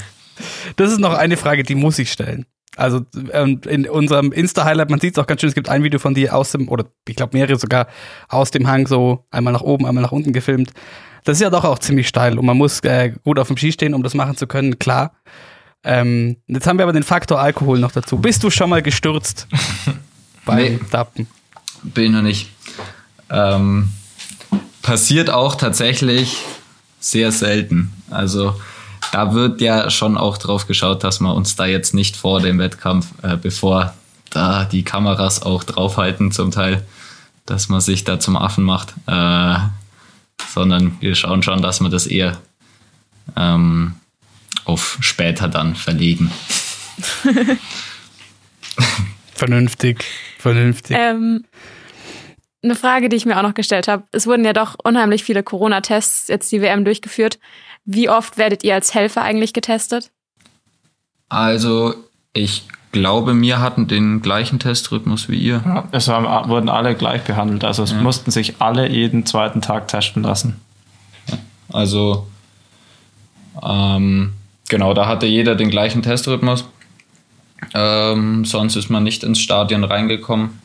[0.77, 2.46] Das ist noch eine Frage, die muss ich stellen.
[2.77, 5.98] Also ähm, in unserem Insta-Highlight, man sieht es auch ganz schön, es gibt ein Video
[5.98, 7.88] von dir aus dem, oder ich glaube mehrere sogar,
[8.29, 10.72] aus dem Hang so einmal nach oben, einmal nach unten gefilmt.
[11.28, 13.70] Das ist ja doch auch ziemlich steil und man muss äh, gut auf dem Ski
[13.70, 15.12] stehen, um das machen zu können, klar.
[15.84, 18.16] Ähm, jetzt haben wir aber den Faktor Alkohol noch dazu.
[18.16, 19.46] Bist du schon mal gestürzt
[20.46, 20.80] beim Nee.
[20.90, 21.26] Dappen?
[21.82, 22.48] Bin ich noch nicht.
[23.28, 23.92] Ähm,
[24.80, 26.38] passiert auch tatsächlich
[26.98, 27.92] sehr selten.
[28.08, 28.58] Also
[29.12, 32.58] da wird ja schon auch drauf geschaut, dass wir uns da jetzt nicht vor dem
[32.58, 33.92] Wettkampf, äh, bevor
[34.30, 36.86] da die Kameras auch draufhalten zum Teil,
[37.44, 39.56] dass man sich da zum Affen macht, äh,
[40.46, 42.38] sondern wir schauen schon, dass wir das eher
[43.37, 43.94] ähm,
[44.64, 46.31] auf später dann verlegen.
[49.35, 50.05] Vernünftig,
[50.38, 50.96] vernünftig.
[50.98, 51.44] Ähm,
[52.62, 54.03] eine Frage, die ich mir auch noch gestellt habe.
[54.11, 57.38] Es wurden ja doch unheimlich viele Corona-Tests jetzt die WM durchgeführt.
[57.85, 60.11] Wie oft werdet ihr als Helfer eigentlich getestet?
[61.29, 61.94] Also
[62.33, 65.62] ich glaube, wir hatten den gleichen Testrhythmus wie ihr.
[65.64, 67.64] Ja, es haben, wurden alle gleich behandelt.
[67.64, 70.60] Also es mussten sich alle jeden zweiten Tag testen lassen.
[71.71, 72.27] Also
[73.62, 74.33] ähm,
[74.69, 76.65] genau, da hatte jeder den gleichen Testrhythmus.
[77.75, 80.60] Ähm, sonst ist man nicht ins Stadion reingekommen.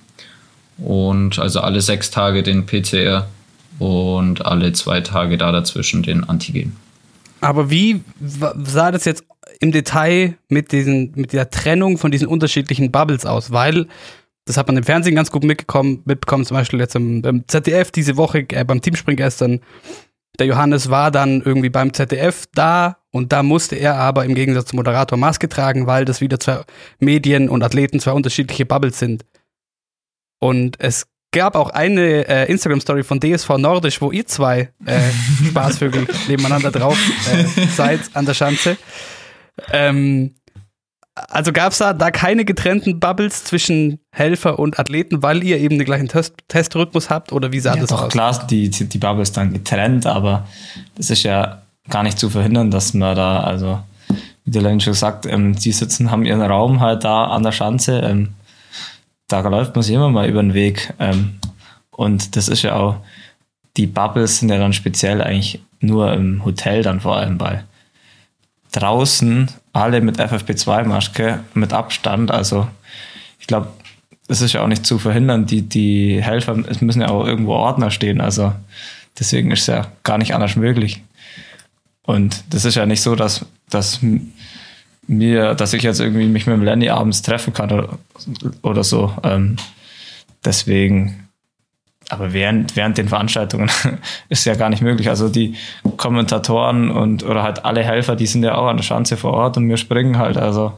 [0.77, 3.27] Und also alle sechs Tage den PCR
[3.79, 6.75] und alle zwei Tage da dazwischen den Antigen.
[7.41, 9.25] Aber wie sah das jetzt
[9.63, 13.51] im Detail mit, diesen, mit der Trennung von diesen unterschiedlichen Bubbles aus?
[13.51, 13.87] Weil,
[14.43, 17.89] das hat man im Fernsehen ganz gut mitgekommen, mitbekommen, zum Beispiel jetzt im, beim ZDF
[17.89, 19.61] diese Woche, äh, beim Teamspring gestern.
[20.37, 24.69] Der Johannes war dann irgendwie beim ZDF da Und da musste er aber im Gegensatz
[24.69, 26.61] zum Moderator Maske tragen, weil das wieder zwei
[26.99, 29.23] Medien und Athleten zwei unterschiedliche Bubbles sind.
[30.39, 34.99] Und es gab auch eine äh, Instagram-Story von DSV Nordisch, wo ihr zwei äh,
[35.47, 36.97] Spaßvögel nebeneinander drauf
[37.31, 38.77] äh, seid an der Schanze.
[39.71, 40.35] Ähm,
[41.15, 45.77] also gab es da, da keine getrennten Bubbles zwischen Helfer und Athleten, weil ihr eben
[45.77, 48.11] den gleichen Test Testrhythmus habt oder wie sah ja, das doch, aus?
[48.11, 50.47] klar, die, die, die Bubble ist dann getrennt, aber
[50.95, 53.79] das ist ja gar nicht zu verhindern, dass man da, also
[54.45, 57.51] wie der Lenny schon sagt, ähm, die sitzen, haben ihren Raum halt da an der
[57.51, 57.99] Schanze.
[57.99, 58.33] Ähm,
[59.27, 60.93] da läuft man sich immer mal über den Weg.
[60.99, 61.39] Ähm,
[61.91, 62.97] und das ist ja auch,
[63.77, 67.63] die Bubbles sind ja dann speziell eigentlich nur im Hotel dann vor allem, weil
[68.73, 72.67] draußen alle mit FFP2-Maske, mit Abstand, also
[73.39, 73.67] ich glaube,
[74.27, 75.45] das ist ja auch nicht zu verhindern.
[75.45, 78.53] Die, die Helfer es müssen ja auch irgendwo Ordner stehen, also
[79.17, 81.01] deswegen ist es ja gar nicht anders möglich.
[82.03, 83.99] Und das ist ja nicht so, dass, dass
[85.07, 87.97] mir, dass ich jetzt irgendwie mich mit dem Lenny abends treffen kann oder,
[88.61, 89.13] oder so.
[89.23, 89.57] Ähm,
[90.43, 91.22] deswegen,
[92.09, 93.69] aber während, während den Veranstaltungen
[94.29, 95.09] ist ja gar nicht möglich.
[95.09, 95.55] Also die
[95.97, 99.57] Kommentatoren und oder halt alle Helfer, die sind ja auch an der Schanze vor Ort
[99.57, 100.37] und wir springen halt.
[100.37, 100.73] Also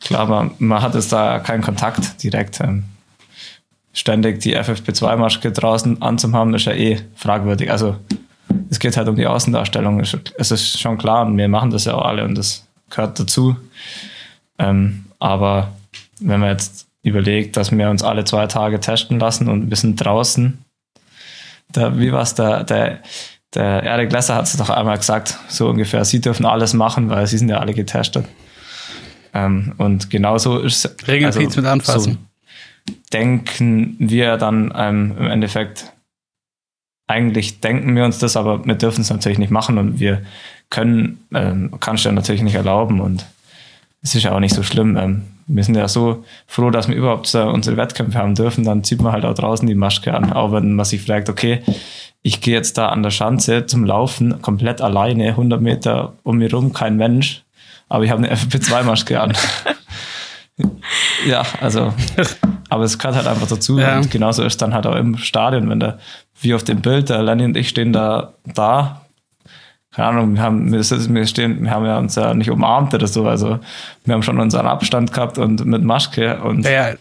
[0.00, 2.60] klar, man, man hat jetzt da keinen Kontakt direkt.
[2.60, 2.84] Ähm,
[3.92, 7.70] ständig die FFP2-Maske draußen anzuhaben, ist ja eh fragwürdig.
[7.70, 7.96] Also
[8.70, 10.00] es geht halt um die Außendarstellung.
[10.00, 13.56] Es ist schon klar und wir machen das ja auch alle und das gehört dazu.
[14.58, 15.72] Ähm, aber
[16.20, 19.96] wenn man jetzt überlegt, dass wir uns alle zwei Tage testen lassen und wir sind
[19.96, 20.58] draußen,
[21.72, 23.02] da, wie war es, der, der,
[23.54, 27.38] Erik Lesser hat es doch einmal gesagt, so ungefähr, sie dürfen alles machen, weil sie
[27.38, 28.26] sind ja alle getestet.
[29.32, 31.08] Ähm, und genauso ist es.
[31.08, 32.12] Regeln mit anfassen.
[32.12, 32.30] So
[33.12, 35.92] denken wir dann ähm, im Endeffekt
[37.06, 40.22] eigentlich denken wir uns das, aber wir dürfen es natürlich nicht machen und wir
[40.70, 43.26] können, ähm, kannst du ja natürlich nicht erlauben und
[44.02, 44.96] es ist ja auch nicht so schlimm.
[44.96, 48.64] Ähm, wir sind ja so froh, dass wir überhaupt unsere Wettkämpfe haben dürfen.
[48.64, 51.62] Dann zieht man halt auch draußen die Maske an, auch wenn man sich fragt, okay,
[52.22, 56.52] ich gehe jetzt da an der Schanze zum Laufen, komplett alleine, 100 Meter um mich
[56.52, 57.44] rum, kein Mensch,
[57.88, 59.32] aber ich habe eine FFP2-Maske an.
[61.26, 61.92] ja, also,
[62.68, 63.78] aber es gehört halt einfach dazu.
[63.78, 63.96] Ja.
[63.96, 65.98] Und genauso ist dann halt auch im Stadion, wenn der,
[66.40, 69.00] wie auf dem Bild, der Lenny und ich stehen da, da,
[69.92, 73.08] keine Ahnung, wir haben, wir, wir stehen, wir haben ja uns ja nicht umarmt oder
[73.08, 73.58] so, also
[74.04, 76.94] wir haben schon unseren Abstand gehabt und mit Maske und Ja,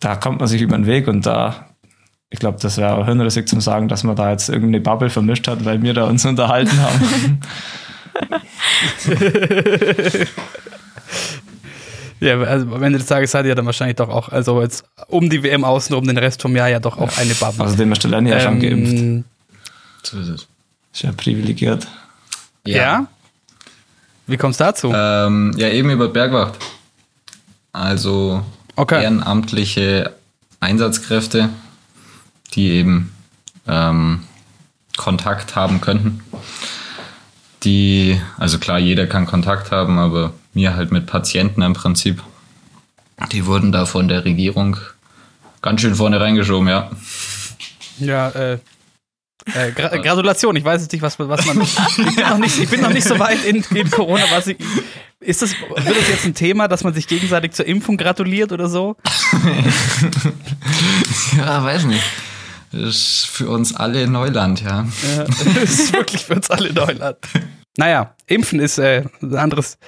[0.00, 1.68] da kommt man sich über den Weg und da,
[2.30, 5.46] ich glaube, das wäre auch hirnrissig zum sagen, dass man da jetzt irgendeine Bubble vermischt
[5.46, 7.40] hat, weil wir da uns unterhalten haben.
[12.20, 15.30] ja, also am Ende des Tages hat ihr dann wahrscheinlich doch auch, also jetzt um
[15.30, 17.64] die WM außen, um den Rest vom Jahr ja doch auch eine Bubble.
[17.64, 18.92] Außerdem ist der Lenny ja schon geimpft.
[18.94, 19.24] Ähm,
[20.02, 20.48] So ist es.
[20.98, 21.86] Ist ja privilegiert.
[22.66, 23.06] ja.
[24.26, 24.92] Wie kommst du dazu?
[24.92, 26.58] Ähm, ja, eben über Bergwacht.
[27.72, 28.44] Also
[28.74, 29.04] Okay.
[29.04, 30.16] ehrenamtliche
[30.58, 31.50] Einsatzkräfte,
[32.54, 33.12] die eben
[33.68, 34.24] ähm,
[34.96, 36.20] Kontakt haben könnten.
[37.62, 42.24] Die, also klar, jeder kann Kontakt haben, aber mir halt mit Patienten im Prinzip.
[43.30, 44.78] Die wurden da von der Regierung
[45.62, 46.90] ganz schön vorne reingeschoben, ja.
[48.00, 48.58] Ja, äh,
[49.54, 51.60] äh, Gra Gratulation, ich weiß jetzt nicht, was, was man.
[51.98, 54.56] Ich bin noch nicht, ich bin noch nicht so weit in, in Corona, was ich.
[55.20, 58.68] Ist das, wird das jetzt ein Thema, dass man sich gegenseitig zur Impfung gratuliert oder
[58.68, 58.96] so?
[61.36, 62.02] Ja, weiß nicht.
[62.72, 64.86] Das ist für uns alle Neuland, ja.
[65.16, 67.16] Ja, das ist wirklich für uns alle Neuland.
[67.76, 69.78] Naja, Impfen ist äh, ein, anderes,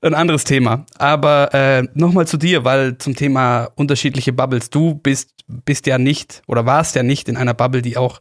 [0.00, 0.86] ein anderes Thema.
[0.98, 4.70] Aber äh, nochmal zu dir, weil zum Thema unterschiedliche Bubbles.
[4.70, 8.20] Du bist, bist ja nicht oder warst ja nicht in einer Bubble, die auch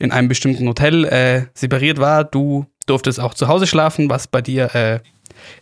[0.00, 2.24] in einem bestimmten Hotel äh, separiert war.
[2.24, 4.98] Du durftest auch zu Hause schlafen, was bei dir äh,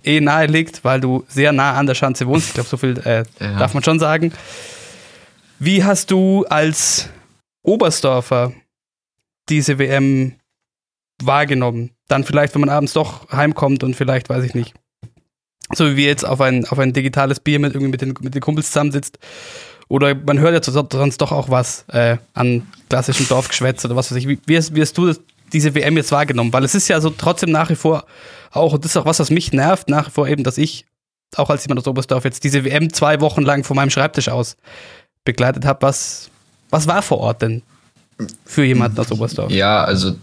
[0.05, 2.49] eh nahe liegt, weil du sehr nah an der Schanze wohnst.
[2.49, 3.59] Ich glaube, so viel äh, Ja.
[3.59, 4.32] darf man schon sagen.
[5.59, 7.11] Wie hast du als
[7.62, 8.53] Oberstdorfer
[9.49, 10.36] diese WM
[11.22, 11.91] wahrgenommen?
[12.07, 14.74] Dann vielleicht, wenn man abends doch heimkommt und vielleicht, weiß ich nicht,
[15.74, 18.34] so wie wir jetzt auf ein, auf ein digitales Bier mit, irgendwie mit, den, mit
[18.34, 19.18] den Kumpels zusammensitzt.
[19.89, 24.11] Oder man hört ja so- sonst doch auch was äh, an klassischem Dorfgeschwätz oder was
[24.11, 24.28] weiß ich.
[24.28, 25.20] Wie, wie, hast, wie hast du das,
[25.53, 26.53] diese WM jetzt wahrgenommen?
[26.53, 28.05] Weil es ist ja so trotzdem nach wie vor
[28.51, 30.84] auch, und das ist auch was, was mich nervt, nach wie vor eben, dass ich,
[31.36, 34.57] auch als jemand aus Oberstdorf, jetzt diese WM zwei Wochen lang von meinem Schreibtisch aus
[35.24, 35.82] begleitet habe.
[35.82, 36.30] Was,
[36.70, 37.62] was war vor Ort denn
[38.45, 39.51] für jemanden aus Oberstdorf?
[39.51, 40.16] Ja, also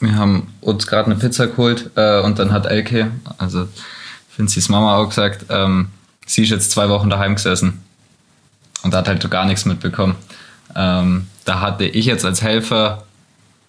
[0.00, 3.66] wir haben uns gerade eine Pizza geholt äh, und dann hat Elke, also
[4.36, 5.88] Vincis Mama auch gesagt, ähm,
[6.26, 7.82] sie ist jetzt zwei Wochen daheim gesessen
[8.82, 10.16] und hat halt gar nichts mitbekommen.
[10.74, 13.04] Ähm, da hatte ich jetzt als Helfer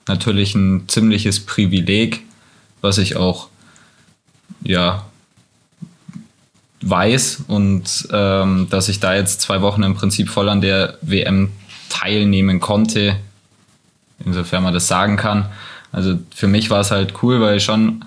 [0.08, 2.22] natürlich ein ziemliches Privileg,
[2.82, 3.48] was ich auch
[4.64, 5.06] ja
[6.82, 11.52] weiß und ähm, dass ich da jetzt zwei Wochen im Prinzip voll an der WM
[11.90, 13.18] teilnehmen konnte,
[14.24, 15.50] insofern man das sagen kann.
[15.92, 18.06] Also für mich war es halt cool, weil ich schon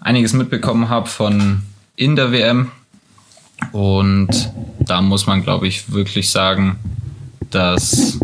[0.00, 1.62] einiges mitbekommen habe von
[1.96, 2.70] in der WM
[3.72, 4.28] und
[4.80, 6.78] da muss man, glaube ich, wirklich sagen,
[7.50, 8.18] dass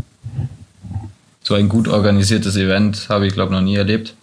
[1.42, 4.14] so ein gut organisiertes Event habe ich, glaube ich, noch nie erlebt.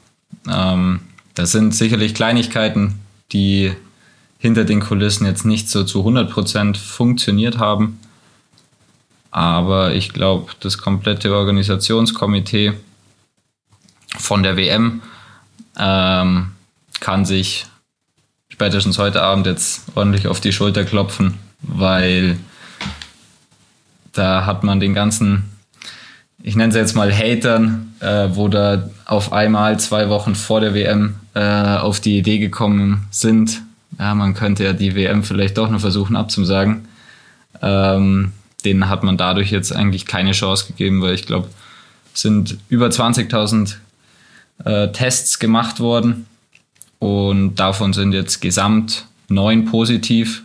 [0.49, 1.01] Ähm,
[1.35, 2.99] das sind sicherlich Kleinigkeiten,
[3.31, 3.73] die
[4.37, 7.99] hinter den Kulissen jetzt nicht so zu 100% funktioniert haben.
[9.31, 12.73] Aber ich glaube, das komplette Organisationskomitee
[14.17, 15.01] von der WM
[15.77, 16.51] ähm,
[16.99, 17.65] kann sich
[18.59, 22.37] spätestens heute Abend jetzt ordentlich auf die Schulter klopfen, weil
[24.11, 25.43] da hat man den ganzen,
[26.43, 30.73] ich nenne es jetzt mal Hatern, äh, wo da auf einmal zwei Wochen vor der
[30.73, 31.39] WM äh,
[31.77, 33.61] auf die Idee gekommen sind,
[33.97, 36.89] ja, man könnte ja die WM vielleicht doch noch versuchen abzusagen.
[37.61, 38.33] Ähm,
[38.65, 41.47] denen hat man dadurch jetzt eigentlich keine Chance gegeben, weil ich glaube,
[42.13, 43.75] sind über 20.000
[44.65, 46.25] äh, Tests gemacht worden
[46.99, 50.43] und davon sind jetzt gesamt neun positiv.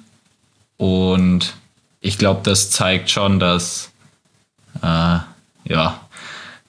[0.76, 1.55] Und
[2.00, 3.90] ich glaube, das zeigt schon, dass
[4.82, 5.18] äh,
[5.64, 6.00] ja,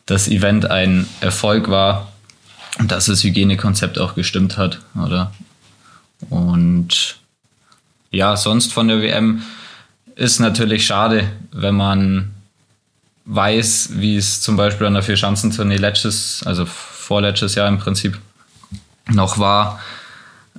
[0.05, 2.11] das Event ein Erfolg war
[2.79, 5.33] und dass das Hygienekonzept auch gestimmt hat, oder?
[6.29, 7.17] Und
[8.11, 9.43] ja, sonst von der WM
[10.15, 12.31] ist natürlich schade, wenn man
[13.25, 18.19] weiß, wie es zum Beispiel an der Vierschanzentournee letztes, also vorletztes Jahr im Prinzip
[19.11, 19.79] noch war.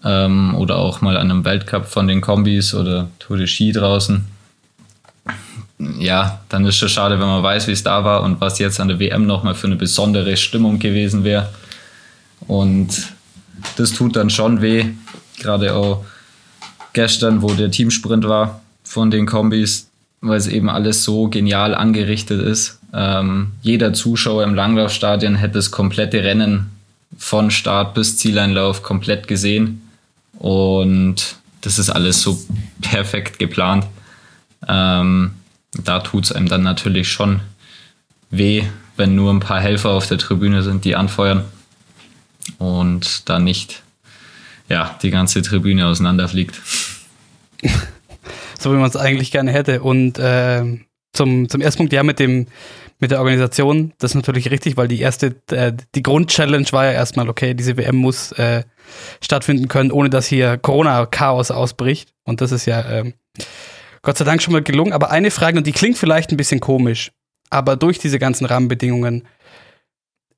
[0.04, 4.26] Ähm, oder auch mal an einem Weltcup von den Kombis oder Tour de Ski draußen.
[5.98, 8.80] Ja, dann ist es schade, wenn man weiß, wie es da war und was jetzt
[8.80, 11.48] an der WM nochmal für eine besondere Stimmung gewesen wäre.
[12.46, 13.12] Und
[13.76, 14.86] das tut dann schon weh,
[15.38, 16.04] gerade auch
[16.92, 19.88] gestern, wo der Teamsprint war von den Kombis,
[20.20, 22.78] weil es eben alles so genial angerichtet ist.
[22.94, 26.70] Ähm, jeder Zuschauer im Langlaufstadion hätte das komplette Rennen
[27.16, 29.90] von Start bis Zieleinlauf komplett gesehen.
[30.38, 32.38] Und das ist alles so
[32.80, 33.86] perfekt geplant.
[34.68, 35.32] Ähm,
[35.72, 37.40] da tut es einem dann natürlich schon
[38.30, 38.64] weh,
[38.96, 41.44] wenn nur ein paar Helfer auf der Tribüne sind, die anfeuern
[42.58, 43.82] und da nicht
[44.68, 46.60] ja, die ganze Tribüne auseinanderfliegt.
[48.58, 49.82] so wie man es eigentlich gerne hätte.
[49.82, 50.62] Und äh,
[51.12, 52.46] zum, zum ersten Punkt, ja, mit dem
[52.98, 56.92] mit der Organisation, das ist natürlich richtig, weil die erste, äh, die Grundchallenge war ja
[56.92, 58.64] erstmal, okay, diese WM muss äh,
[59.20, 62.10] stattfinden können, ohne dass hier Corona-Chaos ausbricht.
[62.24, 63.12] Und das ist ja äh,
[64.02, 64.92] Gott sei Dank schon mal gelungen.
[64.92, 67.10] Aber eine Frage, und die klingt vielleicht ein bisschen komisch,
[67.50, 69.26] aber durch diese ganzen Rahmenbedingungen,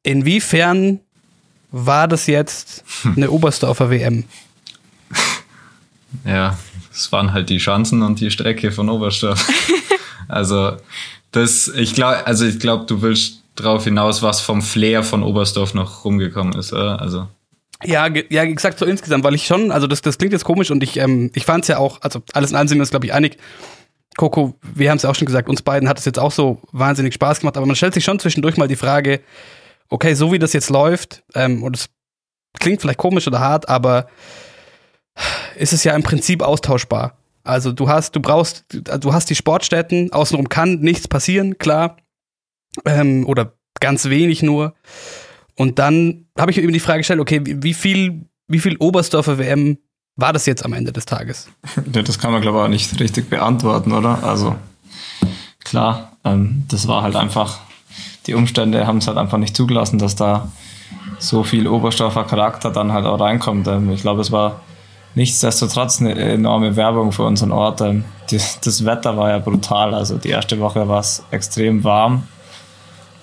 [0.03, 1.01] inwiefern
[1.71, 3.15] war das jetzt hm.
[3.17, 4.25] eine Oberstdorfer WM?
[6.25, 6.59] Ja,
[6.91, 9.47] es waren halt die Schanzen und die Strecke von Oberstdorf.
[10.29, 10.77] also
[11.33, 15.74] das, ich glaube, also ich glaube, du willst drauf hinaus, was vom Flair von Oberstdorf
[15.74, 17.01] noch rumgekommen ist, oder?
[17.01, 17.29] Also.
[17.85, 20.83] Ja, ja, gesagt so insgesamt, weil ich schon, also das, das klingt jetzt komisch und
[20.83, 23.07] ich, ähm, ich fand es ja auch, also alles in allem sind wir uns, glaube
[23.07, 23.37] ich, einig.
[24.16, 26.61] Coco, wir haben es ja auch schon gesagt, uns beiden hat es jetzt auch so
[26.72, 29.20] wahnsinnig Spaß gemacht, aber man stellt sich schon zwischendurch mal die Frage,
[29.91, 31.89] okay, so wie das jetzt läuft, ähm, und es
[32.59, 34.09] klingt vielleicht komisch oder hart, aber
[35.57, 37.18] ist es ja im Prinzip austauschbar.
[37.49, 41.96] Also du hast, du brauchst, du hast die Sportstätten, außenrum kann nichts passieren, klar.
[42.84, 44.74] Ähm, oder ganz wenig nur.
[45.57, 49.38] Und dann habe ich mir eben die Frage gestellt, okay, wie viel, wie viel Oberstdorfer
[49.38, 49.78] WM
[50.14, 51.49] war das jetzt am Ende des Tages?
[51.86, 54.22] Das kann man, glaube ich, auch nicht richtig beantworten, oder?
[54.22, 54.55] Also
[55.64, 57.61] klar, ähm, das war halt einfach,
[58.26, 60.53] die Umstände haben es halt einfach nicht zugelassen, dass da
[61.18, 63.66] so viel Oberstdorfer Charakter dann halt auch reinkommt.
[63.68, 64.61] Ähm, ich glaube, es war
[65.15, 67.81] nichtsdestotrotz eine enorme Werbung für unseren Ort.
[67.81, 69.95] Ähm, das, Wetter war ja brutal.
[69.95, 72.27] Also die erste Woche war es extrem warm.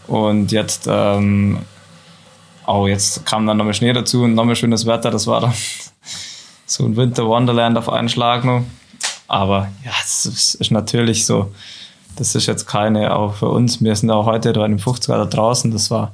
[0.07, 1.59] Und jetzt, ähm,
[2.67, 5.11] oh, jetzt kam dann nochmal Schnee dazu und nochmal schönes Wetter.
[5.11, 5.53] Das war dann
[6.65, 8.63] so ein Winter Wonderland auf einen Schlag noch.
[9.27, 11.51] Aber ja, es ist natürlich so.
[12.15, 13.83] Das ist jetzt keine, auch für uns.
[13.83, 15.71] Wir sind auch heute da in dem 50er da draußen.
[15.71, 16.13] Das war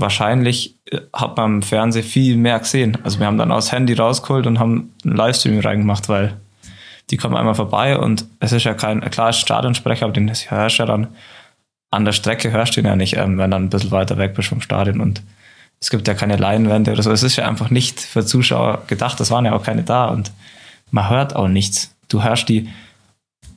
[0.00, 2.98] wahrscheinlich äh, hat man im Fernsehen viel mehr gesehen.
[3.02, 6.36] Also wir haben dann aus Handy rausgeholt und haben einen Livestream reingemacht, weil
[7.10, 10.82] die kommen einmal vorbei und es ist ja kein, klar Stadionsprecher, aber den hörst du
[10.82, 11.08] ja dann
[11.90, 14.34] an der Strecke hörst du ihn ja nicht, ähm, wenn du ein bisschen weiter weg
[14.34, 15.22] bist vom Stadion und
[15.80, 17.10] es gibt ja keine Leinwände oder so.
[17.10, 19.18] Es ist ja einfach nicht für Zuschauer gedacht.
[19.20, 20.30] Es waren ja auch keine da und
[20.90, 21.94] man hört auch nichts.
[22.08, 22.68] Du hörst die,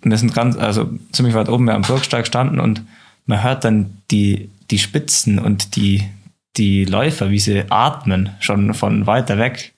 [0.02, 2.82] wir sind ganz, also ziemlich weit oben wir am Burgsteig standen und
[3.26, 6.10] man hört dann die, die Spitzen und die,
[6.58, 9.74] die Läufer, wie sie atmen, schon von weiter weg.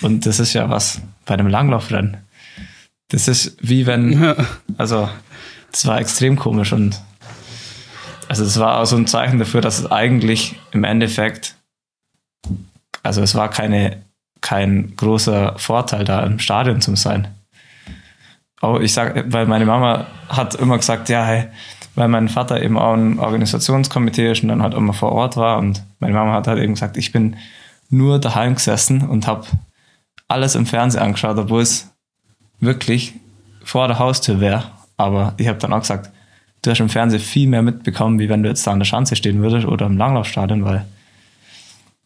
[0.00, 2.18] Und das ist ja was bei einem Langlaufrennen.
[3.08, 4.34] Das ist wie wenn,
[4.78, 5.08] also,
[5.72, 7.00] das war extrem komisch und
[8.28, 11.54] also es war auch so ein Zeichen dafür, dass es eigentlich im Endeffekt,
[13.02, 14.02] also es war keine,
[14.42, 17.28] kein großer Vorteil da im Stadion zu sein.
[18.60, 21.48] Auch ich sag, weil meine Mama hat immer gesagt, ja, hey,
[21.98, 25.58] weil mein Vater eben auch ein Organisationskomitee ist und dann halt immer vor Ort war
[25.58, 27.36] und meine Mama hat halt eben gesagt, ich bin
[27.90, 29.46] nur daheim gesessen und habe
[30.28, 31.90] alles im Fernsehen angeschaut, obwohl es
[32.60, 33.14] wirklich
[33.64, 34.62] vor der Haustür wäre.
[34.96, 36.10] Aber ich habe dann auch gesagt,
[36.62, 39.16] du hast im Fernsehen viel mehr mitbekommen, wie wenn du jetzt da an der Schanze
[39.16, 40.84] stehen würdest oder im Langlaufstadion, weil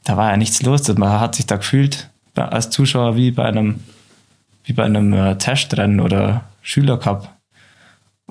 [0.05, 0.89] da war ja nichts los.
[0.89, 3.81] Man hat sich da gefühlt als Zuschauer wie bei einem,
[4.65, 7.29] wie bei einem äh, Testrennen oder Schülercup.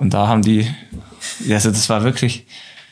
[0.02, 0.68] Und da haben die,
[1.48, 2.44] also das war wirklich,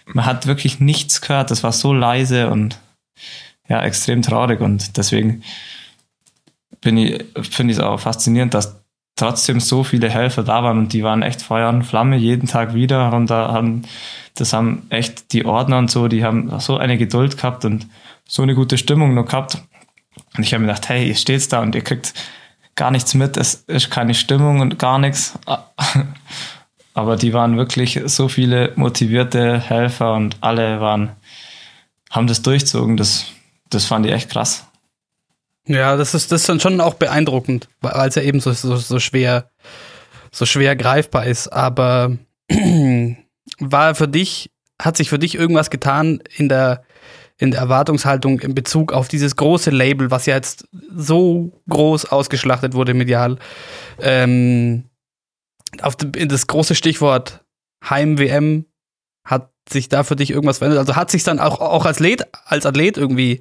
[0.06, 1.50] man hat wirklich nichts gehört.
[1.50, 2.78] Das war so leise und
[3.68, 4.60] ja, extrem traurig.
[4.60, 5.42] Und deswegen
[6.80, 8.80] bin ich, finde ich es auch faszinierend, dass
[9.16, 12.74] trotzdem so viele Helfer da waren und die waren echt Feuer und Flamme jeden Tag
[12.74, 13.12] wieder.
[13.12, 13.82] Und da haben,
[14.36, 17.88] das haben echt die Ordner und so, die haben so eine Geduld gehabt und
[18.24, 19.60] so eine gute Stimmung noch gehabt.
[20.36, 22.14] Und ich habe mir gedacht, hey, ihr steht's da und ihr kriegt
[22.76, 25.36] gar nichts mit, es ist keine Stimmung und gar nichts.
[26.94, 31.10] Aber die waren wirklich so viele motivierte Helfer und alle waren,
[32.10, 32.96] haben das durchzogen.
[32.96, 33.26] Das,
[33.68, 34.66] das fand ich echt krass.
[35.66, 38.76] Ja, das ist, das ist dann schon auch beeindruckend, weil es ja eben so, so,
[38.76, 39.50] so schwer,
[40.32, 41.48] so schwer greifbar ist.
[41.48, 42.16] Aber
[43.58, 46.82] war für dich, hat sich für dich irgendwas getan in der,
[47.38, 52.74] in der Erwartungshaltung in Bezug auf dieses große Label, was ja jetzt so groß ausgeschlachtet
[52.74, 53.38] wurde medial?
[54.00, 54.89] Ähm,
[55.82, 57.44] auf das große Stichwort
[57.88, 58.66] Heim-WM
[59.24, 60.80] hat sich da für dich irgendwas verändert?
[60.80, 63.40] Also hat sich dann auch, auch als, Athlet, als Athlet irgendwie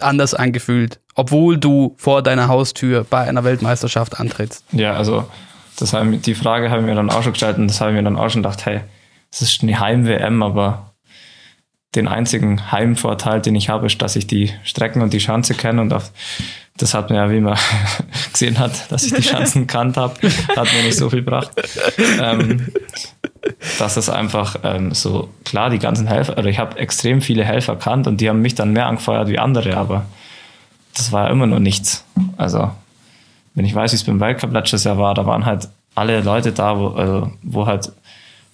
[0.00, 4.64] anders angefühlt, obwohl du vor deiner Haustür bei einer Weltmeisterschaft antrittst?
[4.72, 5.28] Ja, also
[5.78, 8.16] das haben, die Frage haben wir dann auch schon gestellt und das haben wir dann
[8.16, 8.80] auch schon gedacht, hey,
[9.30, 10.87] es ist eine Heim-WM, aber
[11.94, 15.80] den einzigen Heimvorteil, den ich habe, ist, dass ich die Strecken und die Schanze kenne
[15.80, 16.12] und auf,
[16.76, 17.58] das hat mir ja, wie man
[18.32, 20.14] gesehen hat, dass ich die Schanzen kannt habe,
[20.54, 21.50] hat mir nicht so viel gebracht.
[22.20, 22.68] Ähm,
[23.78, 27.76] dass es einfach ähm, so, klar, die ganzen Helfer, oder ich habe extrem viele Helfer
[27.76, 30.04] kannt und die haben mich dann mehr angefeuert wie andere, aber
[30.94, 32.04] das war ja immer noch nichts.
[32.36, 32.70] Also,
[33.54, 36.52] wenn ich weiß, wie es beim Weltcup letztes Jahr war, da waren halt alle Leute
[36.52, 37.92] da, wo, also, wo halt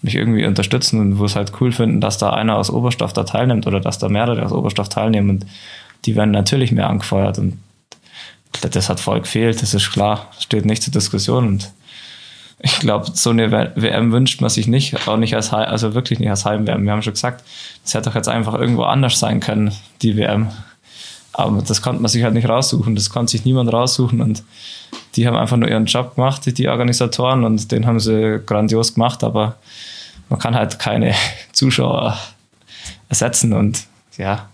[0.05, 3.25] mich irgendwie unterstützen und wo es halt cool finden, dass da einer aus Oberstoff da
[3.25, 5.47] teilnimmt oder dass da mehrere aus Oberstoff teilnehmen und
[6.05, 7.59] die werden natürlich mehr angefeuert und
[8.61, 11.71] das hat voll gefehlt, das ist klar, steht nicht zur Diskussion und
[12.61, 16.19] ich glaube, so eine WM wünscht man sich nicht, auch nicht als Heim, also wirklich
[16.19, 16.85] nicht als Heim-WM.
[16.85, 17.45] Wir haben schon gesagt,
[17.83, 20.49] das hätte doch jetzt einfach irgendwo anders sein können, die WM.
[21.35, 24.45] Aber das konnte man sich halt nicht raussuchen, das konnte sich niemand raussuchen und
[25.17, 29.25] die haben einfach nur ihren Job gemacht, die Organisatoren, und den haben sie grandios gemacht,
[29.25, 29.57] aber
[30.29, 31.15] man kann halt keine
[31.53, 32.19] Zuschauer
[33.09, 34.49] ersetzen und ja,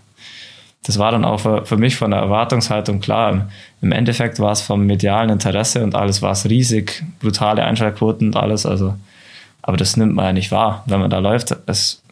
[0.83, 3.49] das war dann auch für, für mich von der Erwartungshaltung klar.
[3.83, 8.37] Im Endeffekt war es vom medialen Interesse und alles war es riesig, brutale Einschaltquoten und
[8.37, 8.65] alles.
[8.65, 8.97] Also,
[9.63, 11.55] aber das nimmt man ja nicht wahr, wenn man da läuft.
[11.67, 12.03] Es,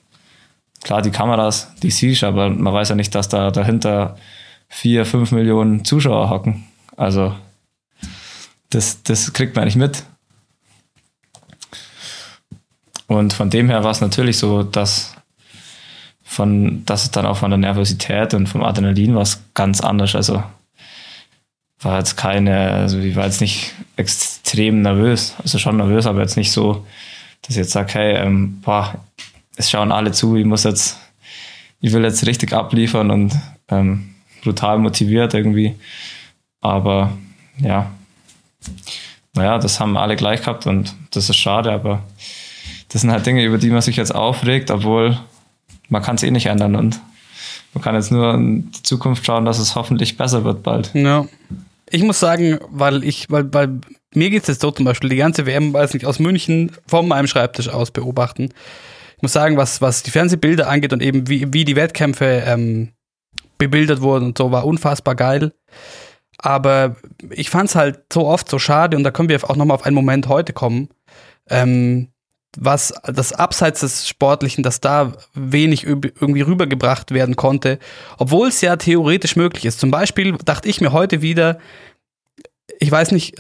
[0.83, 4.17] klar, die Kameras, die siehst aber man weiß ja nicht, dass da dahinter
[4.69, 6.67] vier, fünf Millionen Zuschauer hocken.
[6.97, 7.35] Also,
[8.69, 10.05] das, das kriegt man nicht mit.
[13.09, 15.17] Und von dem her war es natürlich so, dass
[16.23, 20.15] von, das ist dann auch von der Nervosität und vom Adrenalin was ganz anders.
[20.15, 20.43] Also
[21.81, 26.37] war jetzt keine, also ich war jetzt nicht extrem nervös, also schon nervös, aber jetzt
[26.37, 26.87] nicht so,
[27.43, 28.95] dass ich jetzt sage, hey, ähm, boah,
[29.57, 30.99] es schauen alle zu, ich muss jetzt,
[31.81, 33.35] ich will jetzt richtig abliefern und
[33.71, 35.77] ähm, brutal motiviert irgendwie.
[36.61, 37.17] Aber
[37.59, 37.91] ja,
[39.35, 42.03] naja, das haben alle gleich gehabt und das ist schade, aber
[42.89, 45.19] das sind halt Dinge, über die man sich jetzt aufregt, obwohl
[45.89, 47.01] man kann es eh nicht ändern und
[47.75, 50.91] man kann jetzt nur in die Zukunft schauen, dass es hoffentlich besser wird bald.
[50.95, 51.27] Ja.
[51.91, 53.81] Ich muss sagen, weil ich, weil, weil
[54.15, 57.09] mir geht es jetzt so zum Beispiel, die ganze WM, weiß nicht, aus München von
[57.09, 58.51] meinem Schreibtisch aus beobachten.
[59.17, 62.93] Ich muss sagen, was, was die Fernsehbilder angeht und eben wie, wie die Wettkämpfe ähm,
[63.59, 65.53] bebildert wurden und so, war unfassbar geil.
[66.39, 66.97] Aber
[67.31, 69.85] ich fand es halt so oft so schade und da können wir auch nochmal auf
[69.85, 70.89] einen Moment heute kommen.
[71.51, 72.09] Ähm,
[72.57, 77.79] was das Abseits des Sportlichen, dass da wenig irgendwie rübergebracht werden konnte,
[78.17, 79.81] obwohl es ja theoretisch möglich ist.
[79.81, 81.59] Zum Beispiel dachte ich mir heute wieder,
[82.81, 83.37] ich weiß nicht,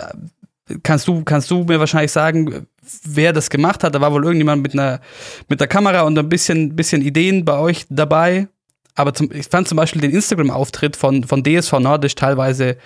[0.82, 2.66] kannst du, kannst du mir wahrscheinlich sagen,
[3.04, 3.94] wer das gemacht hat?
[3.94, 5.00] Da war wohl irgendjemand mit einer,
[5.48, 8.48] mit der Kamera und ein bisschen, bisschen Ideen bei euch dabei.
[8.94, 12.76] aber zum, ich fand zum Beispiel den Instagram-Auftritt von, von DSV Nordisch teilweise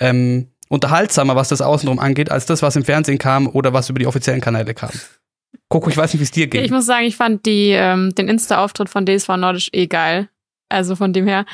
[0.00, 3.98] ähm, unterhaltsamer, was das Außenrum angeht, als das, was im Fernsehen kam oder was über
[3.98, 4.90] die offiziellen Kanäle kam.
[5.68, 6.64] Coco, ich weiß nicht, wie es dir geht.
[6.64, 10.28] Ich muss sagen, ich fand die, ähm, den Insta-Auftritt von DSV Nordisch eh geil.
[10.70, 11.44] Also von dem her.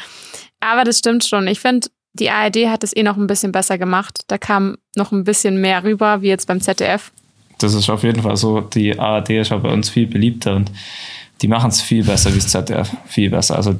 [0.61, 1.47] Aber das stimmt schon.
[1.49, 4.23] Ich finde, die ARD hat es eh noch ein bisschen besser gemacht.
[4.29, 7.13] Da kam noch ein bisschen mehr rüber, wie jetzt beim ZDF.
[7.59, 8.61] Das ist auf jeden Fall so.
[8.61, 10.71] Die ARD ist ja bei uns viel beliebter und
[11.43, 12.91] die machen es viel besser wie das ZDF.
[13.07, 13.57] Viel besser.
[13.57, 13.75] Also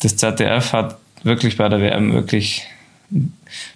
[0.00, 2.64] das ZDF hat wirklich bei der WM wirklich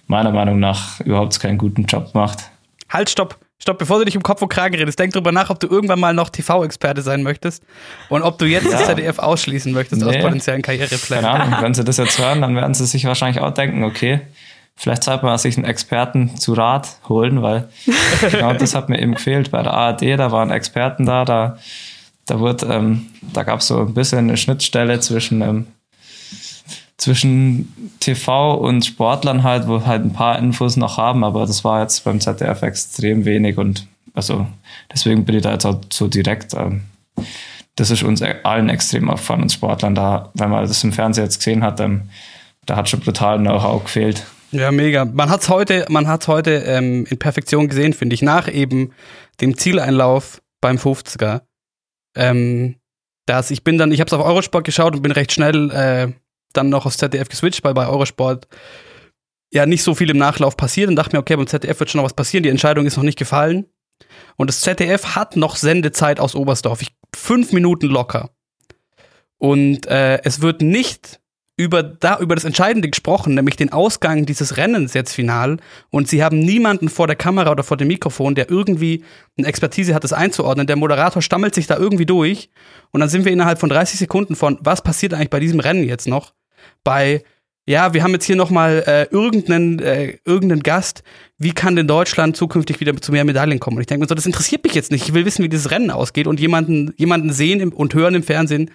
[0.07, 2.49] meiner Meinung nach überhaupt keinen guten Job gemacht.
[2.89, 3.42] Halt, stopp.
[3.63, 5.97] Stopp, bevor du dich um Kopf und Kragen redest, denk drüber nach, ob du irgendwann
[5.97, 7.63] mal noch TV-Experte sein möchtest
[8.09, 8.71] und ob du jetzt Ja.
[8.71, 10.21] das ZDF ausschließen möchtest aus Nee.
[10.21, 11.23] potenziellen Karriereplänen.
[11.23, 14.19] Keine Ahnung, wenn sie das jetzt hören, dann werden sie sich wahrscheinlich auch denken, okay,
[14.75, 17.69] vielleicht sollte man sich einen Experten zu Rat holen, weil
[18.31, 19.51] genau das hat mir eben gefehlt.
[19.51, 21.57] Bei der ARD, da waren Experten da, da,
[22.25, 25.67] da wurde, ähm, da gab es so ein bisschen eine Schnittstelle zwischen, ähm,
[26.97, 31.81] zwischen TV und Sportlern halt, wo halt ein paar Infos noch haben, aber das war
[31.81, 34.47] jetzt beim ZDF extrem wenig und also
[34.91, 36.53] deswegen bin ich da jetzt auch so direkt.
[36.53, 36.83] Ähm,
[37.75, 39.95] das ist uns allen extrem aufgefallen, uns Sportlern.
[39.95, 42.03] Da, wenn man das im Fernsehen jetzt gesehen hat, ähm,
[42.65, 44.25] da hat schon brutal Know-how gefehlt.
[44.51, 45.05] Ja, mega.
[45.05, 48.93] Man hat's heute, man hat's heute ähm, in Perfektion gesehen, finde ich, nach eben
[49.41, 51.41] dem Zieleinlauf beim 50er.
[52.15, 52.75] Ähm,
[53.25, 56.11] dass ich bin dann, ich habe es auf Eurosport geschaut und bin recht schnell äh,
[56.53, 58.47] dann noch aufs ZDF geswitcht, weil bei Eurosport
[59.51, 61.99] ja nicht so viel im Nachlauf passiert und dachte mir, okay, beim ZDF wird schon
[61.99, 63.67] noch was passieren, die Entscheidung ist noch nicht gefallen.
[64.35, 66.81] Und das ZDF hat noch Sendezeit aus Oberstdorf.
[66.81, 68.31] Ich, fünf Minuten locker.
[69.37, 71.19] Und äh, es wird nicht
[71.55, 75.57] über, da, über das Entscheidende gesprochen, nämlich den Ausgang dieses Rennens jetzt final.
[75.91, 79.03] Und sie haben niemanden vor der Kamera oder vor dem Mikrofon, der irgendwie
[79.37, 80.65] eine Expertise hat, das einzuordnen.
[80.65, 82.49] Der Moderator stammelt sich da irgendwie durch.
[82.91, 85.83] Und dann sind wir innerhalb von 30 Sekunden von, was passiert eigentlich bei diesem Rennen
[85.83, 86.33] jetzt noch?
[86.83, 87.23] Bei,
[87.65, 91.03] ja, wir haben jetzt hier nochmal äh, irgendeinen, äh, irgendeinen Gast.
[91.37, 93.77] Wie kann denn Deutschland zukünftig wieder zu mehr Medaillen kommen?
[93.77, 95.07] Und ich denke mir so, das interessiert mich jetzt nicht.
[95.07, 98.23] Ich will wissen, wie dieses Rennen ausgeht und jemanden, jemanden sehen im, und hören im
[98.23, 98.71] Fernsehen,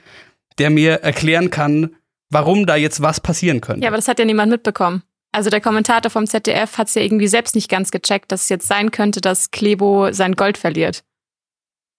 [0.59, 1.91] der mir erklären kann,
[2.31, 3.83] warum da jetzt was passieren könnte.
[3.83, 5.03] Ja, aber das hat ja niemand mitbekommen.
[5.33, 8.49] Also der Kommentator vom ZDF hat es ja irgendwie selbst nicht ganz gecheckt, dass es
[8.49, 11.05] jetzt sein könnte, dass Klebo sein Gold verliert.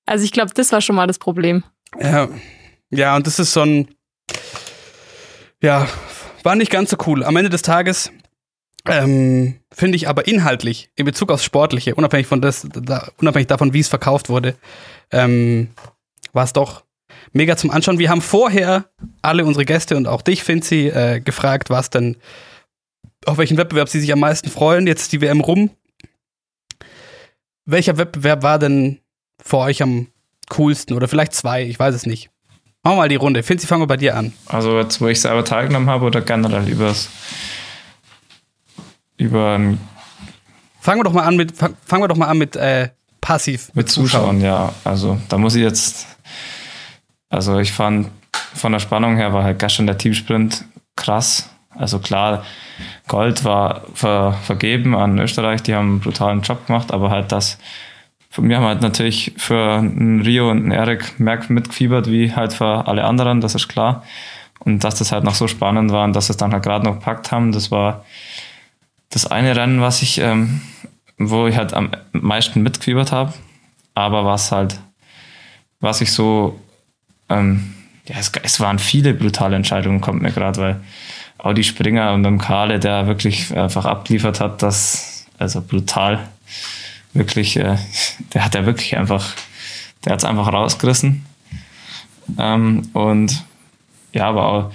[0.06, 1.64] Also ich glaube, das war schon mal das Problem.
[2.02, 2.30] Ja,
[2.90, 3.88] ja, und das ist so ein,
[5.62, 5.88] ja,
[6.44, 7.24] war nicht ganz so cool.
[7.24, 8.12] Am Ende des Tages
[8.88, 13.74] ähm, finde ich aber inhaltlich in Bezug aufs Sportliche, unabhängig von das, da, unabhängig davon,
[13.74, 14.56] wie es verkauft wurde,
[15.12, 15.70] ähm,
[16.34, 16.84] war es doch
[17.34, 18.00] mega zum Anschauen.
[18.00, 18.90] Wir haben vorher
[19.22, 22.18] alle unsere Gäste und auch dich, Finzi, äh, gefragt, was denn,
[23.26, 24.88] auf welchen Wettbewerb sie sich am meisten freuen.
[24.88, 25.72] Jetzt die WM rum.
[27.66, 29.00] Welcher Wettbewerb war denn
[29.44, 30.08] für euch am
[30.50, 30.96] coolsten?
[30.96, 32.32] Oder vielleicht zwei, ich weiß es nicht.
[32.84, 33.44] Machen wir mal die Runde.
[33.44, 34.34] Finzi, fangen wir bei dir an.
[34.48, 37.10] Also jetzt, wo ich selber teilgenommen habe oder generell übers
[39.18, 39.80] über ein-
[40.80, 43.70] Fangen wir doch mal an mit, fang, fangen wir doch mal an mit äh, passiv.
[43.74, 44.72] mit Zuschauen, ja.
[44.86, 46.08] Also da muss ich jetzt,
[47.30, 48.10] also ich fand
[48.56, 50.64] von der Spannung her war halt gestern der Teamsprint
[50.96, 51.50] krass.
[51.72, 52.46] Also klar,
[53.10, 57.58] Gold war ver, vergeben an Österreich, die haben einen brutalen Job gemacht, aber halt das,
[58.38, 62.88] wir haben halt natürlich für einen Rio und einen Erik Merck mitgefiebert, wie halt für
[62.88, 64.04] alle anderen, das ist klar.
[64.60, 66.96] Und dass das halt noch so spannend war und dass es dann halt gerade noch
[66.96, 68.06] gepackt haben, das war
[69.10, 70.62] das eine Rennen, was ich, ähm,
[71.18, 73.34] wo ich halt am meisten mitgefiebert habe,
[73.96, 74.80] aber was halt,
[75.80, 76.60] was ich so,
[77.30, 77.74] ähm,
[78.06, 80.80] ja, es, es waren viele brutale Entscheidungen, kommt mir gerade, weil
[81.38, 86.28] Audi Springer und dem Kahle, der wirklich einfach abgeliefert hat, das, also brutal,
[87.14, 87.78] wirklich, äh,
[88.34, 89.34] der hat ja wirklich einfach,
[90.06, 91.26] der hat es einfach rausgerissen.
[92.38, 93.44] Ähm, und
[94.14, 94.72] ja, aber auch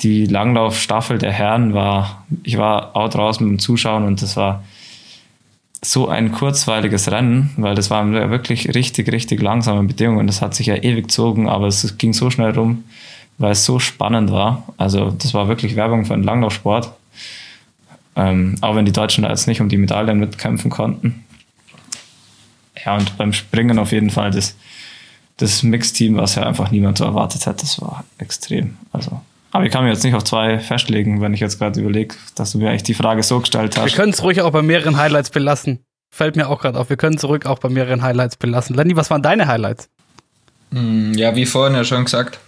[0.00, 4.62] die Langlaufstaffel der Herren war, ich war auch draußen mit dem Zuschauen und das war
[5.82, 10.26] so ein kurzweiliges Rennen, weil das waren wirklich richtig, richtig langsame Bedingungen.
[10.26, 12.84] Das hat sich ja ewig gezogen, aber es ging so schnell rum,
[13.38, 14.64] weil es so spannend war.
[14.76, 16.92] Also das war wirklich Werbung für einen Langlaufsport.
[18.16, 21.24] Ähm, auch wenn die Deutschen da jetzt nicht um die Medaillen mitkämpfen konnten.
[22.84, 24.54] Ja, und beim Springen auf jeden Fall das,
[25.38, 28.76] das Mixteam, was ja einfach niemand so erwartet hat, das war extrem.
[28.92, 29.20] Also,
[29.52, 32.52] aber ich kann mir jetzt nicht auf zwei festlegen, wenn ich jetzt gerade überlege, dass
[32.52, 33.94] du mir eigentlich die Frage so gestellt Wir hast.
[33.94, 35.80] können es ruhig auch bei mehreren Highlights belassen.
[36.10, 36.88] Fällt mir auch gerade auf.
[36.88, 38.74] Wir können zurück auch bei mehreren Highlights belassen.
[38.76, 39.88] Lenny, was waren deine Highlights?
[40.70, 42.38] Mm, Ja, wie vorhin ja schon gesagt,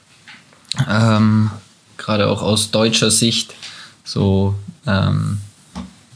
[0.88, 1.50] ähm,
[1.96, 3.54] gerade auch aus deutscher Sicht,
[4.04, 4.54] so
[4.86, 5.40] ähm,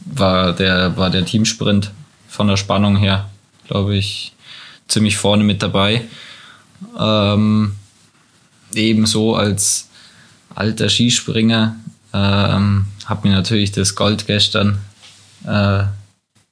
[0.07, 1.93] war, der, war der Teamsprint
[2.29, 3.29] von der Spannung her,
[3.67, 4.33] glaube ich,
[4.89, 6.03] ziemlich vorne mit dabei.
[6.99, 7.77] Ähm,
[8.75, 9.89] ebenso als,
[10.55, 11.77] alter Skispringer
[12.13, 14.79] ähm, habe mir natürlich das Gold gestern
[15.47, 15.85] äh,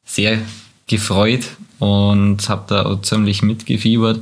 [0.04, 0.38] sehr
[0.86, 1.44] gefreut
[1.78, 4.20] und habe da auch ziemlich mitgefiebert.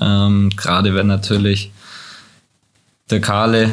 [0.00, 1.70] Ähm, Gerade wenn natürlich
[3.10, 3.70] der Kahle,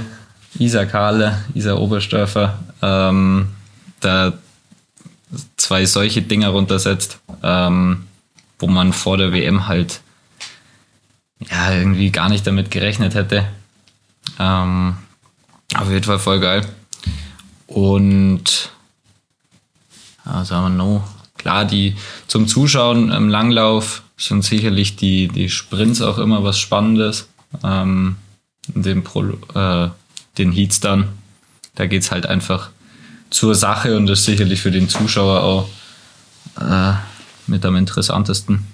[0.57, 3.49] Isa Kahle, Isa Oberstörfer, ähm,
[3.99, 4.33] da
[5.57, 8.05] zwei solche Dinger runtersetzt, ähm,
[8.59, 10.01] wo man vor der WM halt
[11.49, 13.47] ja irgendwie gar nicht damit gerechnet hätte.
[14.37, 14.97] Ähm,
[15.75, 16.65] auf jeden Fall voll geil.
[17.67, 18.71] Und
[20.25, 21.07] was haben wir noch?
[21.37, 21.95] Klar, die
[22.27, 27.29] zum Zuschauen im Langlauf sind sicherlich die, die Sprints auch immer was Spannendes.
[27.63, 28.17] Ähm,
[28.67, 29.23] den, Pro,
[29.55, 29.89] äh,
[30.37, 31.09] den Heats dann,
[31.75, 32.69] da geht es halt einfach
[33.29, 35.69] zur Sache und das ist sicherlich für den Zuschauer auch
[36.59, 36.93] äh,
[37.49, 38.67] mit am interessantesten.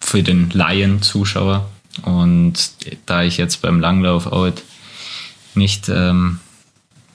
[0.00, 1.68] Für den Laien-Zuschauer.
[2.02, 2.70] Und
[3.06, 4.52] da ich jetzt beim Langlauf auch
[5.54, 6.40] nicht ähm,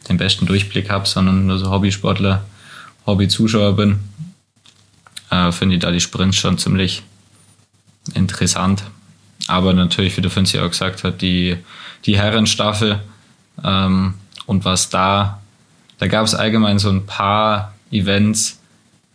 [0.09, 2.45] den besten Durchblick habe, sondern nur so Hobbysportler,
[3.05, 3.99] Hobbyzuschauer bin,
[5.31, 7.03] äh, finde ich da die Sprints schon ziemlich
[8.13, 8.83] interessant.
[9.47, 11.57] Aber natürlich, wie der Finzi auch gesagt hat, die,
[12.05, 13.01] die Herrenstaffel
[13.63, 15.41] ähm, und was da,
[15.97, 18.59] da gab es allgemein so ein paar Events.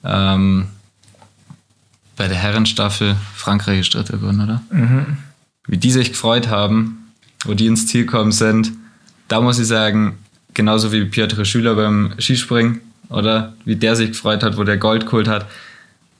[0.05, 0.69] Ähm,
[2.21, 4.61] bei der Herrenstaffel, Frankreich ist Dritter geworden, oder?
[4.71, 5.17] Mhm.
[5.67, 7.13] Wie die sich gefreut haben,
[7.47, 8.73] wo die ins Ziel gekommen sind,
[9.29, 10.19] da muss ich sagen,
[10.53, 13.55] genauso wie Piotr Schüler beim Skispringen, oder?
[13.65, 15.47] Wie der sich gefreut hat, wo der Gold geholt hat.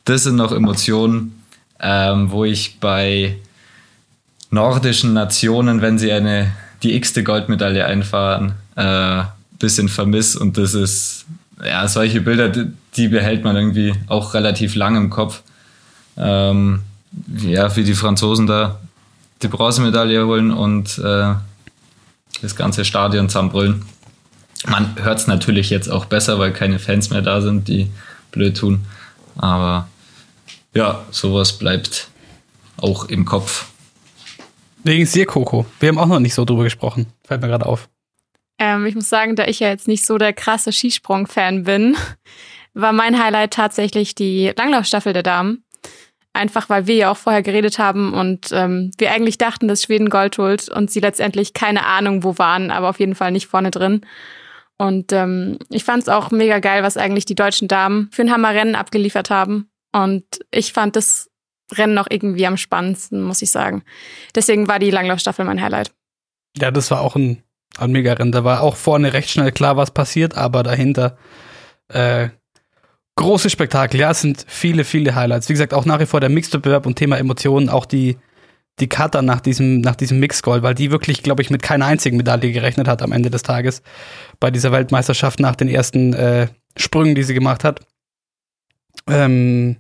[0.07, 1.43] Das sind noch Emotionen,
[1.81, 3.37] ähm, wo ich bei
[4.51, 6.51] nordischen Nationen, wenn sie eine
[6.83, 9.25] die x-te Goldmedaille einfahren, äh,
[9.59, 11.27] bisschen vermiss und das ist
[11.63, 12.51] ja solche Bilder,
[12.97, 15.43] die behält man irgendwie auch relativ lang im Kopf.
[16.17, 16.83] Ähm,
[17.39, 18.79] ja, wie die Franzosen da
[19.43, 21.35] die Bronzemedaille holen und äh,
[22.43, 23.85] das ganze Stadion zusammenbrüllen.
[24.67, 27.91] Man hört es natürlich jetzt auch besser, weil keine Fans mehr da sind, die
[28.31, 28.85] blöd tun.
[29.39, 29.89] Aber
[30.75, 32.09] ja, sowas bleibt
[32.77, 33.67] auch im Kopf.
[34.85, 35.67] Wegen dir, Coco.
[35.79, 37.07] Wir haben auch noch nicht so drüber gesprochen.
[37.25, 37.89] Fällt mir gerade auf.
[38.59, 41.97] Ähm, ich muss sagen, da ich ja jetzt nicht so der krasse Skisprung-Fan bin,
[42.75, 45.65] war mein Highlight tatsächlich die Langlaufstaffel der Damen.
[46.33, 50.11] Einfach weil wir ja auch vorher geredet haben und ähm, wir eigentlich dachten, dass Schweden
[50.11, 53.71] Gold holt und sie letztendlich keine Ahnung wo waren, aber auf jeden Fall nicht vorne
[53.73, 54.03] drin.
[54.79, 58.33] Und ähm, ich fand es auch mega geil, was eigentlich die deutschen Damen für ein
[58.33, 59.71] Hammerrennen abgeliefert haben.
[59.93, 61.29] Und ich fand das
[61.73, 63.83] Rennen noch irgendwie am spannendsten, muss ich sagen.
[64.35, 65.93] Deswegen war die Langlaufstaffel mein Highlight.
[66.57, 67.43] Ja, das war auch ein,
[67.79, 68.33] ein Mega-Rennen.
[68.33, 71.19] Da war auch vorne recht schnell klar, was passiert, aber dahinter
[71.89, 72.31] äh,
[73.21, 74.01] große Spektakel.
[74.01, 75.49] Ja, es sind viele, viele Highlights.
[75.49, 78.17] Wie gesagt, auch nach wie vor der Mixed-Bewerb und Thema Emotionen, auch die
[78.79, 82.17] die Cutter nach diesem, nach diesem Mix-Goal, weil die wirklich, glaube ich, mit keiner einzigen
[82.17, 83.83] Medaille gerechnet hat am Ende des Tages
[84.39, 87.81] bei dieser Weltmeisterschaft nach den ersten äh, Sprüngen, die sie gemacht hat.
[89.07, 89.77] Ähm,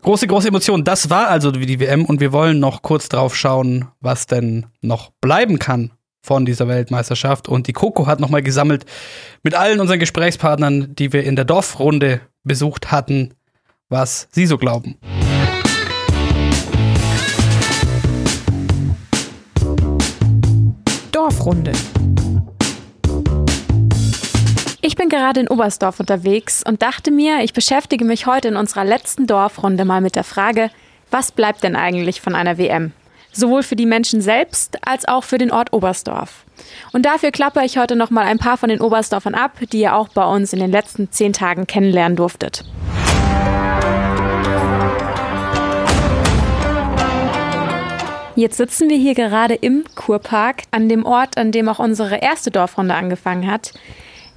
[0.00, 0.84] große, große Emotionen.
[0.84, 5.10] Das war also die WM und wir wollen noch kurz drauf schauen, was denn noch
[5.20, 5.90] bleiben kann
[6.22, 7.48] von dieser Weltmeisterschaft.
[7.48, 8.86] Und die Coco hat nochmal gesammelt
[9.42, 13.34] mit allen unseren Gesprächspartnern, die wir in der Dorfrunde besucht hatten,
[13.88, 14.96] was sie so glauben.
[21.10, 21.72] Dorfrunde.
[24.80, 28.84] Ich bin gerade in Oberstdorf unterwegs und dachte mir, ich beschäftige mich heute in unserer
[28.84, 30.70] letzten Dorfrunde mal mit der Frage,
[31.10, 32.92] was bleibt denn eigentlich von einer WM?
[33.32, 36.44] Sowohl für die Menschen selbst als auch für den Ort Oberstdorf.
[36.92, 39.96] Und dafür klappe ich heute noch mal ein paar von den Oberstdorfern ab, die ihr
[39.96, 42.64] auch bei uns in den letzten zehn Tagen kennenlernen durftet.
[48.34, 52.50] Jetzt sitzen wir hier gerade im Kurpark, an dem Ort, an dem auch unsere erste
[52.50, 53.72] Dorfrunde angefangen hat.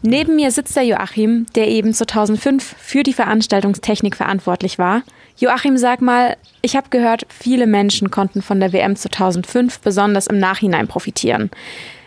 [0.01, 5.01] Neben mir sitzt der Joachim, der eben 2005 für die Veranstaltungstechnik verantwortlich war.
[5.37, 10.39] Joachim, sag mal, ich habe gehört, viele Menschen konnten von der WM 2005 besonders im
[10.39, 11.51] Nachhinein profitieren.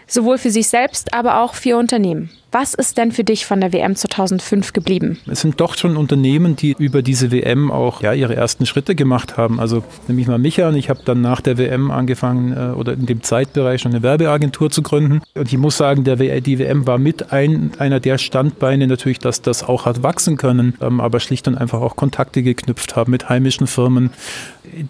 [0.07, 2.31] Sowohl für sich selbst, aber auch für Unternehmen.
[2.51, 5.19] Was ist denn für dich von der WM 2005 geblieben?
[5.31, 9.37] Es sind doch schon Unternehmen, die über diese WM auch ja, ihre ersten Schritte gemacht
[9.37, 9.61] haben.
[9.61, 12.95] Also nehme ich mal mich an, ich habe dann nach der WM angefangen äh, oder
[12.95, 15.21] in dem Zeitbereich schon eine Werbeagentur zu gründen.
[15.35, 19.43] Und ich muss sagen, der, die WM war mit ein, einer der Standbeine natürlich, dass
[19.43, 23.29] das auch hat wachsen können, ähm, aber schlicht und einfach auch Kontakte geknüpft haben mit
[23.29, 24.09] heimischen Firmen.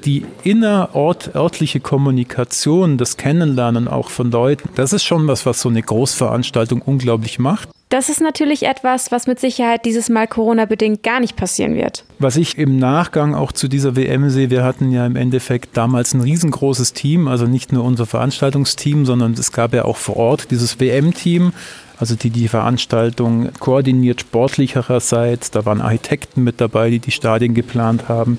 [0.05, 5.83] Die innerörtliche Kommunikation, das Kennenlernen auch von Leuten, das ist schon was, was so eine
[5.83, 7.69] Großveranstaltung unglaublich macht gemacht.
[7.91, 12.05] Das ist natürlich etwas, was mit Sicherheit dieses Mal Corona-bedingt gar nicht passieren wird.
[12.19, 16.13] Was ich im Nachgang auch zu dieser WM sehe, wir hatten ja im Endeffekt damals
[16.13, 20.51] ein riesengroßes Team, also nicht nur unser Veranstaltungsteam, sondern es gab ja auch vor Ort
[20.51, 21.53] dieses WM-Team,
[21.99, 25.51] also die die Veranstaltung koordiniert sportlicherseits.
[25.51, 28.39] Da waren Architekten mit dabei, die die Stadien geplant haben.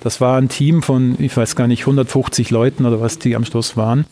[0.00, 3.46] Das war ein Team von, ich weiß gar nicht, 150 Leuten oder was die am
[3.46, 4.04] Schluss waren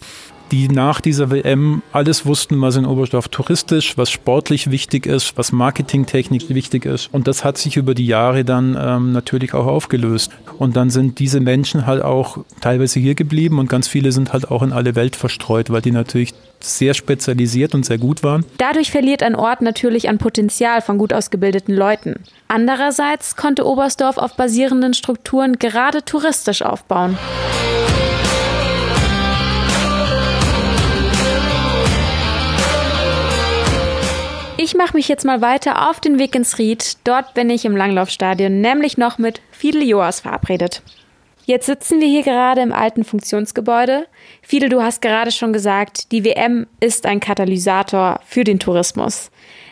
[0.51, 5.53] die nach dieser WM alles wussten, was in Oberstdorf touristisch, was sportlich wichtig ist, was
[5.53, 7.09] marketingtechnisch wichtig ist.
[7.13, 10.31] Und das hat sich über die Jahre dann ähm, natürlich auch aufgelöst.
[10.59, 14.51] Und dann sind diese Menschen halt auch teilweise hier geblieben und ganz viele sind halt
[14.51, 18.45] auch in alle Welt verstreut, weil die natürlich sehr spezialisiert und sehr gut waren.
[18.59, 22.25] Dadurch verliert ein Ort natürlich an Potenzial von gut ausgebildeten Leuten.
[22.49, 27.17] Andererseits konnte Oberstdorf auf basierenden Strukturen gerade touristisch aufbauen.
[34.69, 36.99] Ich mache mich jetzt mal weiter auf den Weg ins Ried.
[37.05, 40.83] Dort bin ich im Langlaufstadion, nämlich noch mit Fidel Joas verabredet.
[41.47, 44.07] Jetzt sitzen wir hier gerade im alten Funktionsgebäude.
[44.43, 49.31] Fidel, du hast gerade schon gesagt, die WM ist ein Katalysator für den Tourismus.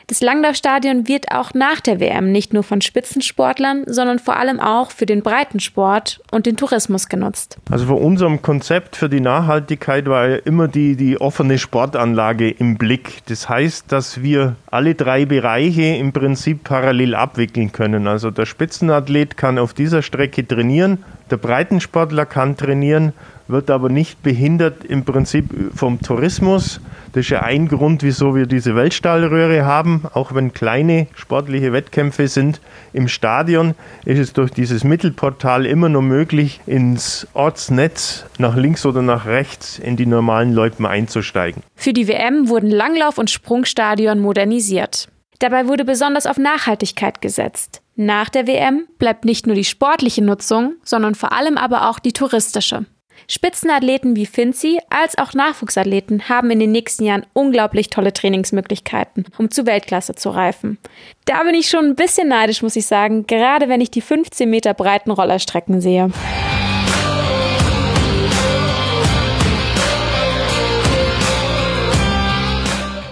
[0.09, 4.92] Das Langlaufstadion wird auch nach der WM nicht nur von Spitzensportlern, sondern vor allem auch
[4.92, 7.59] für den Breitensport und den Tourismus genutzt.
[7.72, 12.78] Also von unserem Konzept für die Nachhaltigkeit war ja immer die, die offene Sportanlage im
[12.78, 13.22] Blick.
[13.26, 18.07] Das heißt, dass wir alle drei Bereiche im Prinzip parallel abwickeln können.
[18.07, 23.12] Also der Spitzenathlet kann auf dieser Strecke trainieren, der Breitensportler kann trainieren
[23.48, 26.80] wird aber nicht behindert im Prinzip vom Tourismus.
[27.12, 30.02] Das ist ja ein Grund, wieso wir diese Weltstahlröhre haben.
[30.12, 32.60] Auch wenn kleine sportliche Wettkämpfe sind
[32.92, 33.74] im Stadion,
[34.04, 39.78] ist es durch dieses Mittelportal immer noch möglich, ins Ortsnetz nach links oder nach rechts
[39.78, 41.62] in die normalen Loipen einzusteigen.
[41.74, 45.08] Für die WM wurden Langlauf- und Sprungstadion modernisiert.
[45.39, 47.82] Dabei wurde besonders auf Nachhaltigkeit gesetzt.
[47.95, 52.12] Nach der WM bleibt nicht nur die sportliche Nutzung, sondern vor allem aber auch die
[52.12, 52.87] touristische.
[53.28, 59.51] Spitzenathleten wie Finzi als auch Nachwuchsathleten haben in den nächsten Jahren unglaublich tolle Trainingsmöglichkeiten, um
[59.51, 60.78] zu Weltklasse zu reifen.
[61.24, 64.49] Da bin ich schon ein bisschen neidisch, muss ich sagen, gerade wenn ich die 15
[64.49, 66.11] Meter breiten Rollerstrecken sehe.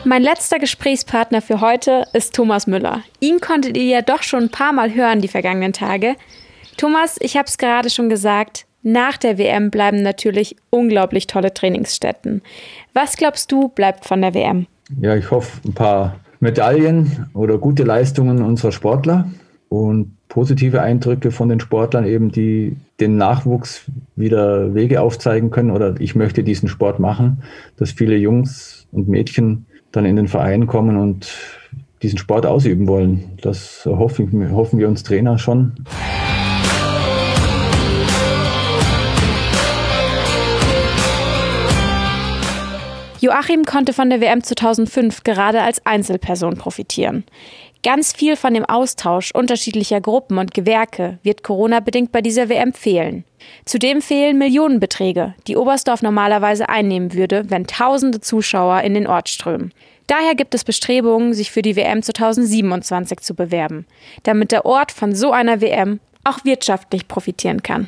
[0.07, 3.01] Mein letzter Gesprächspartner für heute ist Thomas Müller.
[3.21, 6.17] Ihn konntet ihr ja doch schon ein paar Mal hören die vergangenen Tage.
[6.77, 12.43] Thomas, ich habe es gerade schon gesagt, nach der WM bleiben natürlich unglaublich tolle Trainingsstätten.
[12.93, 14.67] Was glaubst du, bleibt von der WM?
[15.01, 19.31] Ja, ich hoffe, ein paar Medaillen oder gute Leistungen unserer Sportler
[19.71, 23.87] und positive Eindrücke von den Sportlern eben, die den Nachwuchs
[24.17, 27.43] wieder Wege aufzeigen können oder ich möchte diesen Sport machen,
[27.79, 29.65] dass viele Jungs und Mädchen
[29.97, 31.33] dann in den Verein kommen und
[32.03, 33.39] diesen Sport ausüben wollen.
[33.41, 35.73] Das hoffen, hoffen wir uns Trainer schon.
[43.25, 47.25] Joachim konnte von der WM 2005 gerade als Einzelperson profitieren.
[47.85, 53.25] Ganz viel von dem Austausch unterschiedlicher Gruppen und Gewerke wird Corona-bedingt bei dieser WM fehlen.
[53.67, 59.75] Zudem fehlen Millionenbeträge, die Oberstdorf normalerweise einnehmen würde, wenn tausende Zuschauer in den Ort strömen.
[60.07, 63.85] Daher gibt es Bestrebungen, sich für die WM 2027 zu bewerben,
[64.23, 67.87] damit der Ort von so einer WM auch wirtschaftlich profitieren kann.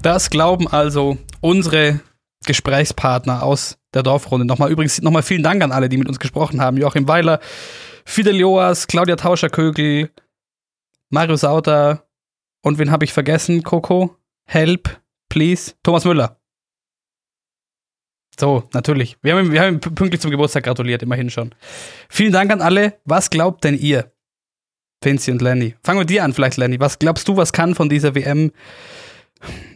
[0.00, 1.98] Das glauben also unsere
[2.46, 4.46] Gesprächspartner aus der Dorfrunde.
[4.46, 6.76] Nochmal übrigens nochmal vielen Dank an alle, die mit uns gesprochen haben.
[6.76, 7.40] Joachim Weiler,
[8.04, 10.10] Fidel Joas, Claudia Tauscherkögel,
[11.10, 12.06] Mario Sauter
[12.62, 13.62] und wen habe ich vergessen?
[13.62, 14.16] Coco?
[14.44, 15.74] Help, please.
[15.82, 16.40] Thomas Müller.
[18.38, 19.16] So, natürlich.
[19.22, 21.54] Wir haben, wir haben ihm pünktlich zum Geburtstag gratuliert, immerhin schon.
[22.08, 22.98] Vielen Dank an alle.
[23.04, 24.12] Was glaubt denn ihr?
[25.02, 25.74] Vinci und Lenny.
[25.82, 26.80] Fangen wir dir an, vielleicht, Lenny.
[26.80, 28.52] Was glaubst du, was kann von dieser WM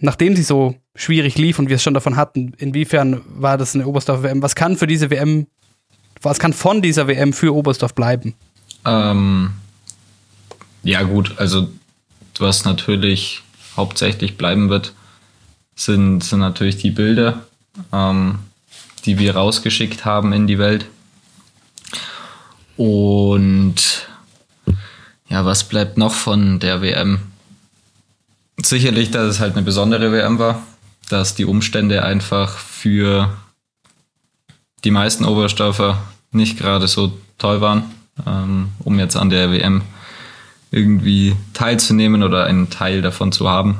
[0.01, 3.87] nachdem sie so schwierig lief und wir es schon davon hatten, inwiefern war das eine
[3.87, 4.43] Oberstdorf WM?
[4.43, 5.47] Was kann für diese WM,
[6.23, 8.35] was kann von dieser WM für Oberstdorf bleiben?
[8.85, 9.53] Ähm,
[10.83, 11.69] ja, gut, also
[12.39, 13.43] was natürlich
[13.77, 14.95] hauptsächlich bleiben wird,
[15.75, 17.45] sind, sind natürlich die Bilder,
[17.93, 18.41] ähm,
[19.05, 20.87] die wir rausgeschickt haben in die Welt.
[22.77, 24.09] Und
[25.29, 27.21] ja, was bleibt noch von der WM?
[28.67, 30.63] sicherlich, dass es halt eine besondere WM war,
[31.13, 33.37] dass die Umstände einfach für
[34.85, 37.91] die meisten Oberstdorfer nicht gerade so toll waren,
[38.27, 39.83] ähm, um jetzt an der WM
[40.71, 43.79] irgendwie teilzunehmen oder einen Teil davon zu haben.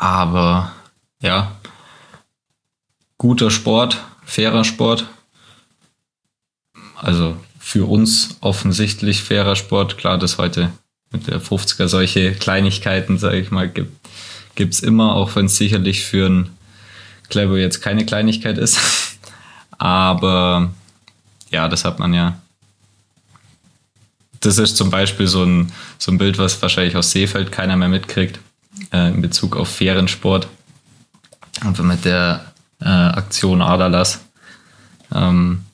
[0.00, 0.72] Aber
[1.22, 1.52] ja,
[3.16, 5.06] guter Sport, fairer Sport.
[6.96, 9.98] Also für uns offensichtlich fairer Sport.
[9.98, 10.72] Klar, dass heute
[11.12, 14.07] mit der 50er solche Kleinigkeiten, sage ich mal, gibt
[14.58, 16.50] gibt's immer, auch wenn es sicherlich für einen
[17.28, 18.78] Clever jetzt keine Kleinigkeit ist.
[19.78, 20.72] Aber
[21.50, 22.40] ja, das hat man ja.
[24.40, 27.88] Das ist zum Beispiel so ein, so ein Bild, was wahrscheinlich aus Seefeld keiner mehr
[27.88, 28.40] mitkriegt,
[28.92, 30.48] äh, in Bezug auf fairen Sport.
[31.64, 34.20] Und mit der äh, Aktion Aderlass.
[35.14, 35.64] Ähm,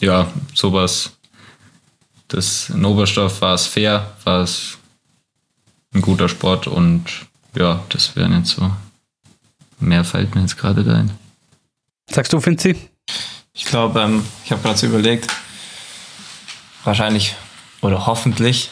[0.00, 1.12] ja, sowas.
[2.28, 2.82] Das in
[3.40, 4.78] war es fair, war es
[5.94, 7.04] ein guter Sport und
[7.54, 8.70] ja, das wäre nicht so.
[9.78, 11.10] Mehr fällt mir jetzt gerade da ein.
[12.10, 12.76] Sagst du, Finzi?
[13.52, 15.30] Ich glaube, ähm, ich habe gerade so überlegt,
[16.84, 17.36] wahrscheinlich
[17.80, 18.70] oder hoffentlich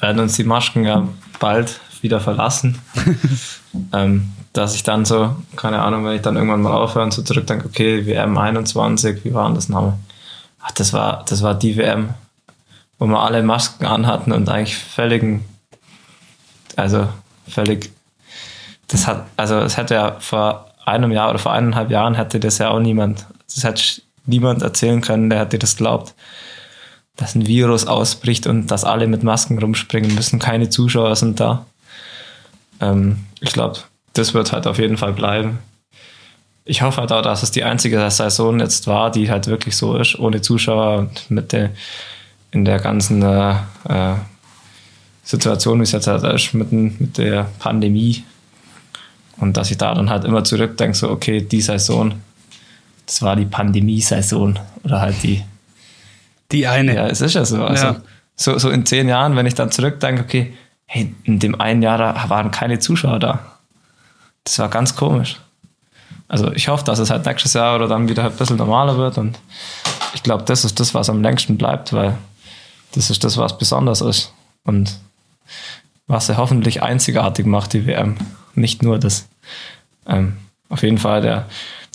[0.00, 1.06] werden uns die Masken ja
[1.38, 2.78] bald wieder verlassen.
[3.92, 7.22] ähm, dass ich dann so, keine Ahnung, wenn ich dann irgendwann mal aufhöre und so
[7.22, 9.98] zurückdenke, okay, WM 21, wie war denn das Name?
[10.60, 12.14] Ach, das war, das war die WM,
[12.98, 15.44] wo wir alle Masken anhatten und eigentlich völligen,
[16.76, 17.08] also
[17.48, 17.90] völlig,
[18.88, 22.58] das hat, also es hätte ja vor einem Jahr oder vor eineinhalb Jahren hätte das
[22.58, 26.14] ja auch niemand, das hätte niemand erzählen können, der hätte das glaubt,
[27.16, 31.64] dass ein Virus ausbricht und dass alle mit Masken rumspringen müssen, keine Zuschauer sind da.
[32.80, 33.78] Ähm, ich glaube,
[34.14, 35.58] das wird halt auf jeden Fall bleiben.
[36.64, 39.96] Ich hoffe halt auch, dass es die einzige Saison jetzt war, die halt wirklich so
[39.96, 41.70] ist, ohne Zuschauer und mit der,
[42.50, 43.56] in der ganzen äh,
[43.88, 44.14] äh,
[45.24, 48.24] Situation, wie es jetzt halt ist, mit, mit der Pandemie.
[49.38, 52.14] Und dass ich da dann halt immer zurückdenke, so, okay, die Saison,
[53.06, 55.42] das war die Pandemie-Saison oder halt die.
[56.52, 56.94] Die eine.
[56.94, 57.64] Ja, es ist ja so.
[57.64, 57.96] Also, Ja.
[58.36, 60.54] so, so in zehn Jahren, wenn ich dann zurückdenke, okay,
[60.86, 63.40] hey, in dem einen Jahr da waren keine Zuschauer da.
[64.44, 65.40] Das war ganz komisch.
[66.28, 69.18] Also ich hoffe, dass es halt nächstes Jahr oder dann wieder ein bisschen normaler wird
[69.18, 69.38] und
[70.14, 72.16] ich glaube, das ist das, was am längsten bleibt, weil
[72.92, 74.32] das ist das, was besonders ist
[74.64, 74.98] und
[76.06, 78.16] was er hoffentlich einzigartig macht, die WM.
[78.54, 79.28] Nicht nur das.
[80.06, 80.36] Ähm,
[80.68, 81.46] auf jeden Fall, der,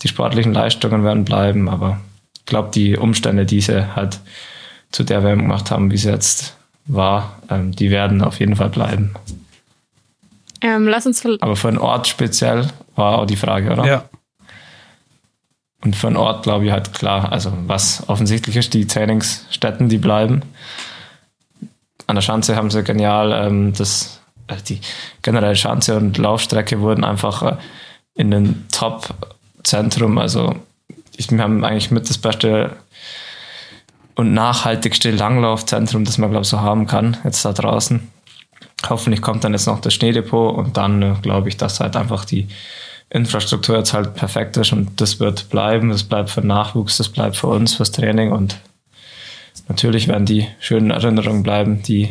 [0.02, 2.00] die sportlichen Leistungen werden bleiben, aber
[2.38, 4.20] ich glaube, die Umstände, die sie halt
[4.90, 8.70] zu der WM gemacht haben, wie sie jetzt war, ähm, die werden auf jeden Fall
[8.70, 9.14] bleiben.
[10.60, 13.86] Ähm, lass uns Aber für einen Ort speziell war auch die Frage, oder?
[13.86, 14.04] Ja.
[15.82, 19.98] Und für einen Ort glaube ich halt klar, also was offensichtlich ist, die Trainingsstätten, die
[19.98, 20.42] bleiben.
[22.10, 24.80] An der Schanze haben sie genial ähm, das, äh, die
[25.22, 27.56] generelle Schanze und Laufstrecke wurden einfach äh,
[28.14, 30.56] in ein Top-Zentrum, also
[31.16, 32.72] ich, wir haben eigentlich mit das beste
[34.16, 38.10] und nachhaltigste Langlaufzentrum, das man glaube ich so haben kann, jetzt da draußen.
[38.88, 42.24] Hoffentlich kommt dann jetzt noch das Schneedepot und dann äh, glaube ich, dass halt einfach
[42.24, 42.48] die
[43.08, 45.90] Infrastruktur jetzt halt perfekt ist und das wird bleiben.
[45.90, 48.56] Das bleibt für den Nachwuchs, das bleibt für uns, fürs Training und
[49.70, 52.10] natürlich werden die schönen Erinnerungen bleiben, die,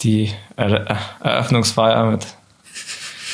[0.00, 2.26] die er Eröffnungsfeier mit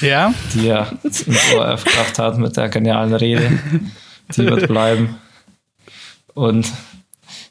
[0.01, 0.35] Ja.
[0.53, 3.59] die er ins ORF gebracht hat mit der genialen Rede.
[4.37, 5.17] Die wird bleiben.
[6.35, 6.71] Und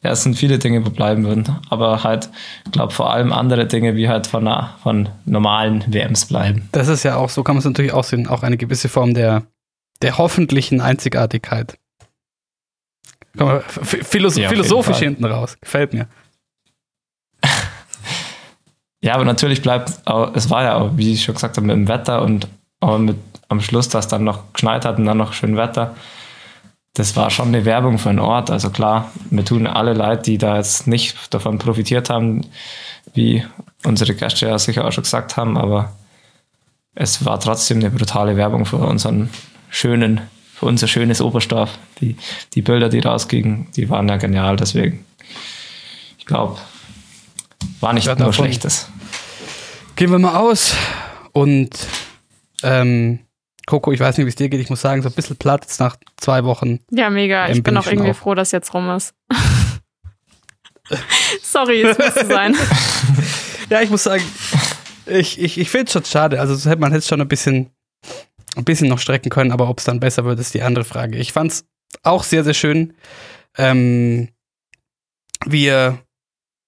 [0.04, 1.58] ja, es sind viele Dinge, die bleiben würden.
[1.70, 2.30] Aber halt,
[2.66, 6.70] ich glaube, vor allem andere Dinge, wie halt von, einer, von normalen WMs bleiben.
[6.72, 9.14] Das ist ja auch, so kann man es natürlich auch sehen, auch eine gewisse Form
[9.14, 9.44] der,
[10.02, 11.78] der hoffentlichen Einzigartigkeit.
[13.38, 15.58] Komm philosoph Ja, philosophisch hinten raus.
[15.62, 16.08] Gefällt mir.
[19.00, 21.76] Ja, aber natürlich bleibt, auch, es war ja auch, wie ich schon gesagt habe, mit
[21.76, 22.48] dem Wetter und
[22.80, 23.16] auch mit,
[23.48, 25.96] am Schluss, dass dann noch geschneit hat und dann noch schön Wetter.
[26.94, 28.50] Das war schon eine Werbung für einen Ort.
[28.50, 32.42] Also klar, mir tun alle leid, die da jetzt nicht davon profitiert haben,
[33.14, 33.46] wie
[33.86, 35.94] unsere Gäste ja sicher auch schon gesagt haben, aber
[36.96, 39.30] es war trotzdem eine brutale Werbung für unseren
[39.70, 40.22] schönen,
[40.60, 41.78] für unser schönes Oberstdorf.
[42.02, 42.16] Die,
[42.54, 45.06] die Bilder, die rausgingen, die waren ja genial, deswegen.
[46.18, 46.58] Ich glaube,
[47.80, 48.90] war nicht Ja, nur Schlechtes.
[49.96, 50.76] Gehen wir mal aus
[51.32, 51.70] und
[52.64, 53.20] ähm,
[53.68, 54.62] Coco, ich weiß nicht, wie es dir geht.
[54.62, 56.80] Ich muss sagen, so ein bisschen platt jetzt nach zwei Wochen.
[56.90, 57.48] Ja, mega.
[57.50, 58.16] Ich bin bin auch irgendwie auch.
[58.16, 59.14] froh, dass jetzt rum ist.
[61.44, 62.56] Sorry, es müsste sein.
[63.70, 64.24] Ja, ich muss sagen,
[65.08, 66.40] ich, ich, ich finde es schon schade.
[66.40, 67.70] Also man hätte es schon ein bisschen,
[68.58, 71.18] ein bisschen noch strecken können, aber ob es dann besser wird, ist die andere Frage.
[71.18, 71.66] Ich fand es
[72.04, 72.94] auch sehr, sehr schön.
[73.58, 74.30] Ähm,
[75.46, 76.00] wir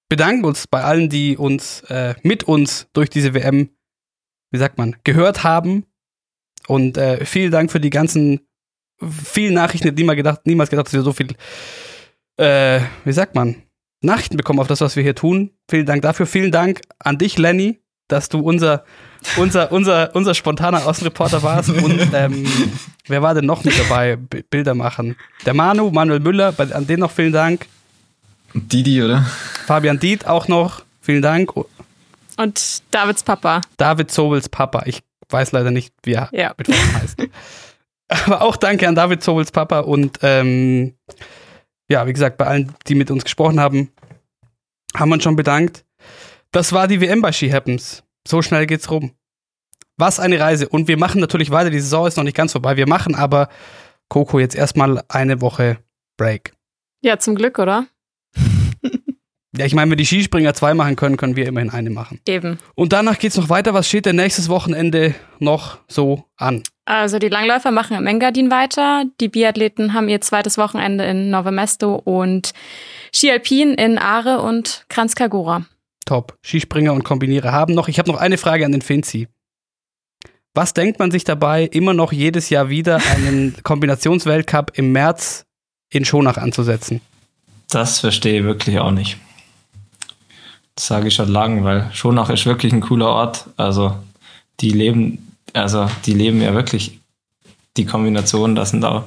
[0.10, 3.70] bedanken uns bei allen, die uns äh, mit uns durch diese WM,
[4.52, 5.86] wie sagt man, gehört haben.
[6.68, 8.42] Und äh, vielen Dank für die ganzen
[9.02, 11.36] vielen Nachrichten, man gedacht, niemals gedacht, dass wir so viel,
[12.38, 13.64] äh, wie sagt man,
[14.02, 15.52] Nachrichten bekommen auf das, was wir hier tun.
[15.70, 16.26] Vielen Dank dafür.
[16.26, 18.84] Vielen Dank an dich, Lenny, dass du unser,
[19.38, 21.70] unser, unser, unser spontaner Außenreporter warst.
[21.70, 22.46] Und ähm,
[23.08, 24.18] wer war denn noch mit dabei?
[24.18, 25.16] B Bilder machen.
[25.46, 27.68] Der Manu, Manuel Müller, bei, an den noch vielen Dank.
[28.54, 29.26] Didi, oder?
[29.68, 31.52] Fabian Diet auch noch, vielen Dank.
[32.38, 33.62] Und Davids Papa.
[33.78, 34.84] David Sobels Papa.
[34.86, 36.54] Ich weiß leider nicht, wie er Ja.
[36.58, 37.18] mit Vornamen heißt.
[38.26, 40.96] Aber auch danke an David Sobels Papa und ähm,
[41.90, 43.92] ja, wie gesagt, bei allen, die mit uns gesprochen haben,
[44.96, 45.84] haben wir uns schon bedankt.
[46.52, 48.04] Das war die WM bei She Happens.
[48.28, 49.12] So schnell geht's rum.
[49.98, 50.68] Was eine Reise.
[50.68, 51.70] Und wir machen natürlich weiter.
[51.70, 52.78] Die Saison ist noch nicht ganz vorbei.
[52.78, 53.50] Wir machen aber,
[54.08, 55.78] Coco, jetzt erstmal eine Woche
[56.18, 56.54] Break.
[57.02, 57.88] Ja, zum Glück, oder?
[59.58, 62.22] Ja, ich meine, wenn die Skispringer zwei machen können, können wir immerhin eine machen.
[62.28, 62.60] Eben.
[62.76, 63.74] Und danach geht's noch weiter.
[63.74, 66.62] Was steht denn nächstes Wochenende noch so an?
[66.86, 69.06] Also die Langläufer machen im Engadin weiter.
[69.20, 72.54] Die Biathleten haben ihr zweites Wochenende in Nove Mesto und
[73.12, 75.66] Ski Alpin in Aare und Kranjskagora.
[76.10, 76.36] Top.
[76.44, 77.88] Skispringer und Kombinierer haben noch.
[77.88, 79.28] Ich habe noch eine Frage an den Finzi.
[80.56, 85.46] Was denkt man sich dabei, immer noch jedes Jahr wieder einen Kombinationsweltcup im März
[85.92, 87.02] in Schonach anzusetzen?
[87.70, 89.18] Das verstehe ich wirklich auch nicht.
[90.76, 93.46] Das sage ich schon lange, weil Schonach ist wirklich ein cooler Ort.
[93.58, 93.96] Also
[94.62, 97.00] die leben, also die leben ja wirklich
[97.78, 99.06] die Kombination, das sind da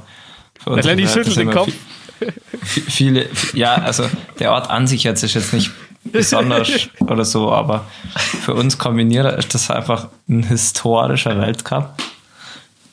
[0.63, 1.69] für Lenny schüttelt den Kopf.
[1.69, 4.05] vi- Viele, ja, also
[4.39, 5.73] der Ort an sich jetzt ist jetzt nicht
[6.05, 11.95] besonders oder so, aber für uns Kombinierer ist das einfach ein historischer Weltcup.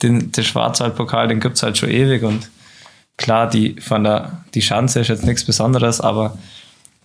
[0.01, 2.49] Den, den Schwarzwaldpokal, den gibt es halt schon ewig und
[3.17, 6.37] klar, die von der die Schanze ist jetzt nichts Besonderes, aber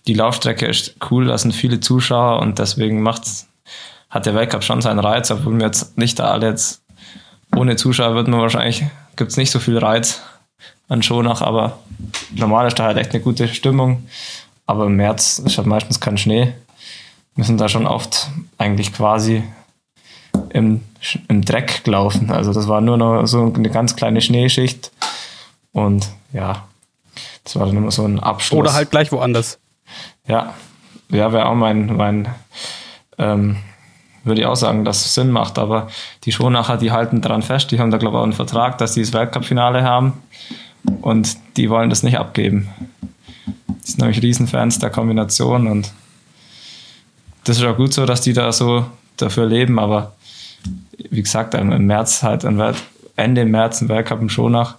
[0.07, 3.47] die Laufstrecke ist cool, da sind viele Zuschauer und deswegen macht's,
[4.09, 6.81] hat der Weltcup schon seinen Reiz, obwohl wir jetzt nicht da alle jetzt
[7.55, 8.83] ohne Zuschauer wird man wahrscheinlich,
[9.15, 10.21] gibt es nicht so viel Reiz
[10.87, 11.79] an Schonach, aber
[12.33, 14.07] normal ist da halt echt eine gute Stimmung.
[14.65, 16.53] Aber im März ist halt meistens kein Schnee.
[17.35, 19.43] Wir sind da schon oft eigentlich quasi
[20.49, 20.81] im,
[21.27, 22.31] im Dreck gelaufen.
[22.31, 24.91] Also das war nur noch so eine ganz kleine Schneeschicht.
[25.71, 26.63] Und ja,
[27.43, 28.59] das war dann immer so ein Abschluss.
[28.59, 29.59] Oder halt gleich woanders.
[30.27, 30.53] Ja,
[31.09, 32.29] ja, wäre auch mein, mein
[33.17, 33.57] ähm,
[34.23, 35.87] würde ich auch sagen, dass es Sinn macht, aber
[36.23, 38.93] die Schonacher, die halten dran fest, die haben da, glaube ich, auch einen Vertrag, dass
[38.93, 40.13] die das Weltcup-Finale haben
[41.01, 42.69] und die wollen das nicht abgeben.
[43.85, 45.91] Die sind nämlich Riesenfans der Kombination und
[47.43, 48.85] das ist auch gut so, dass die da so
[49.17, 50.15] dafür leben, aber
[51.09, 52.43] wie gesagt, im März halt,
[53.15, 54.75] Ende März ein Weltcup im Schonach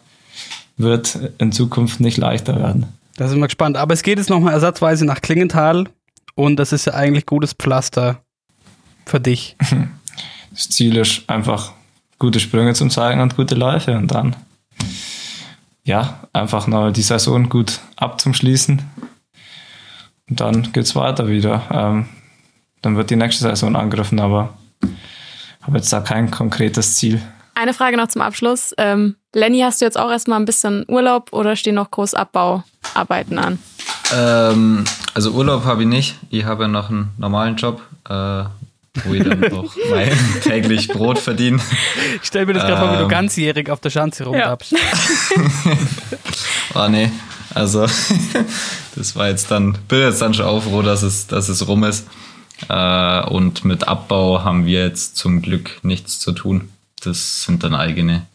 [0.77, 2.87] wird in Zukunft nicht leichter werden.
[3.17, 3.77] Da sind wir gespannt.
[3.77, 5.89] Aber es geht jetzt nochmal ersatzweise nach Klingenthal
[6.35, 8.21] und das ist ja eigentlich gutes Pflaster
[9.07, 9.57] für dich.
[10.53, 11.73] Das Ziel ist einfach
[12.19, 14.35] gute Sprünge zum zeigen und gute Läufe und dann
[15.87, 18.83] ja, einfach noch die Saison gut abzuschließen.
[20.29, 21.63] Und dann geht's weiter wieder.
[21.71, 22.09] Ähm,
[22.83, 24.55] dann wird die nächste Saison angegriffen, aber
[25.63, 27.23] habe jetzt da kein konkretes Ziel.
[27.55, 28.75] Eine Frage noch zum Abschluss.
[28.79, 33.39] Ähm, Lenny, hast du jetzt auch erstmal ein bisschen Urlaub oder stehen noch groß Abbauarbeiten
[33.39, 33.59] an?
[34.15, 34.85] Ähm,
[35.15, 36.17] also Urlaub habe ich nicht.
[36.31, 38.45] Ich habe ja noch einen normalen Job, äh,
[39.05, 40.11] wo ich dann auch mein
[40.43, 41.61] täglich Brot verdiene.
[42.23, 43.09] Ich stell mir das gerade vor, wie du Ähm.
[43.09, 44.75] ganzjährig auf der Schanze rumtappst.
[46.75, 47.11] Ah nee,
[47.55, 47.87] also
[48.97, 51.85] das war jetzt dann, bin jetzt dann schon auch froh, dass es, dass es rum
[51.85, 52.07] ist.
[52.69, 56.69] Äh, und mit Abbau haben wir jetzt zum Glück nichts zu tun.
[57.03, 58.27] Das sind dann eigene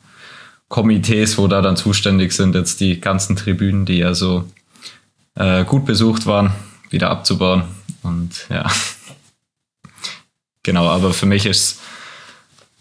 [0.69, 4.45] Komitees, wo da dann zuständig sind, jetzt die ganzen Tribünen, die ja so
[5.35, 6.53] äh, gut besucht waren,
[6.89, 7.63] wieder abzubauen.
[8.03, 8.65] Und ja,
[10.63, 11.79] genau, aber für mich ist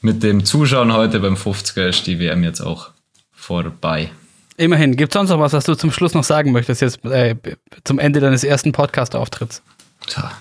[0.01, 2.90] mit dem Zuschauen heute beim 50er ist die WM jetzt auch
[3.32, 4.11] vorbei.
[4.57, 4.97] Immerhin.
[4.97, 7.36] Gibt es sonst noch was, was du zum Schluss noch sagen möchtest, jetzt äh,
[7.85, 9.62] zum Ende deines ersten Podcast-Auftritts?
[10.07, 10.32] Tja,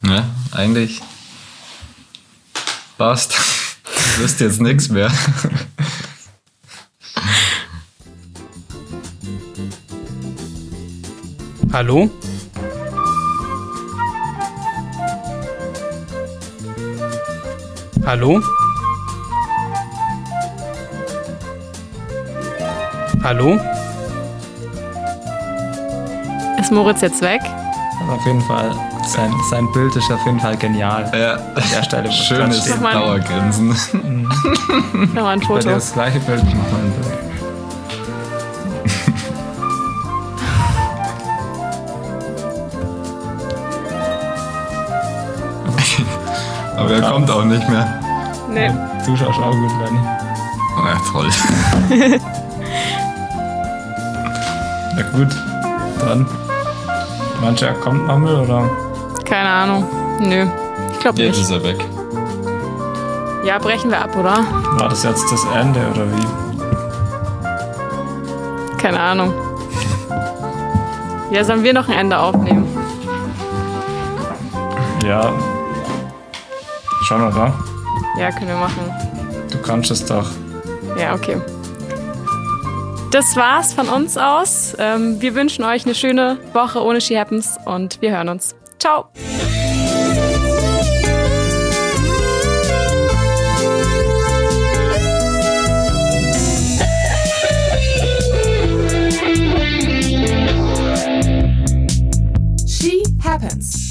[0.00, 1.00] ne, eigentlich
[2.98, 3.34] passt.
[4.16, 5.12] Du wirst jetzt nichts mehr.
[11.72, 12.10] Hallo?
[18.04, 18.40] Hallo?
[23.22, 23.60] Hallo?
[26.58, 27.40] Ist Moritz jetzt weg?
[28.10, 28.70] Auf jeden Fall,
[29.06, 31.10] sein, sein Bild ist auf jeden Fall genial.
[31.14, 32.68] Ja, An der Stelle schönes.
[32.68, 32.94] Nochmal.
[32.94, 33.68] Dauergrinsen.
[35.14, 35.68] Nochmal ein Bei Foto.
[35.70, 37.11] das gleiche Bild, ich mach mal ein Bild.
[46.82, 48.00] Aber er kommt auch nicht mehr.
[48.48, 48.70] Nee.
[49.04, 50.00] Zuschauer auch gut, Lenny.
[50.76, 51.30] Ja, toll.
[54.94, 55.34] Ja gut,
[56.00, 56.26] dann.
[57.40, 58.68] Mancher kommt nochmal oder?
[59.24, 59.84] Keine Ahnung.
[60.20, 60.46] Nö.
[60.92, 61.44] Ich glaube Jetzt nicht.
[61.44, 61.82] ist er weg.
[63.42, 64.44] Ja, brechen wir ab, oder?
[64.78, 66.26] War das jetzt das Ende oder wie?
[68.76, 69.32] Keine Ahnung.
[71.30, 72.66] Ja, sollen wir noch ein Ende aufnehmen?
[75.06, 75.32] Ja.
[77.12, 77.52] Schon, oder?
[78.18, 78.90] Ja, können wir machen.
[79.50, 80.30] Du kannst es doch.
[80.98, 81.36] Ja, okay.
[83.10, 84.74] Das war's von uns aus.
[84.78, 88.54] Ähm, wir wünschen euch eine schöne Woche ohne She Happens und wir hören uns.
[88.78, 89.10] Ciao!
[102.66, 103.81] She Happens.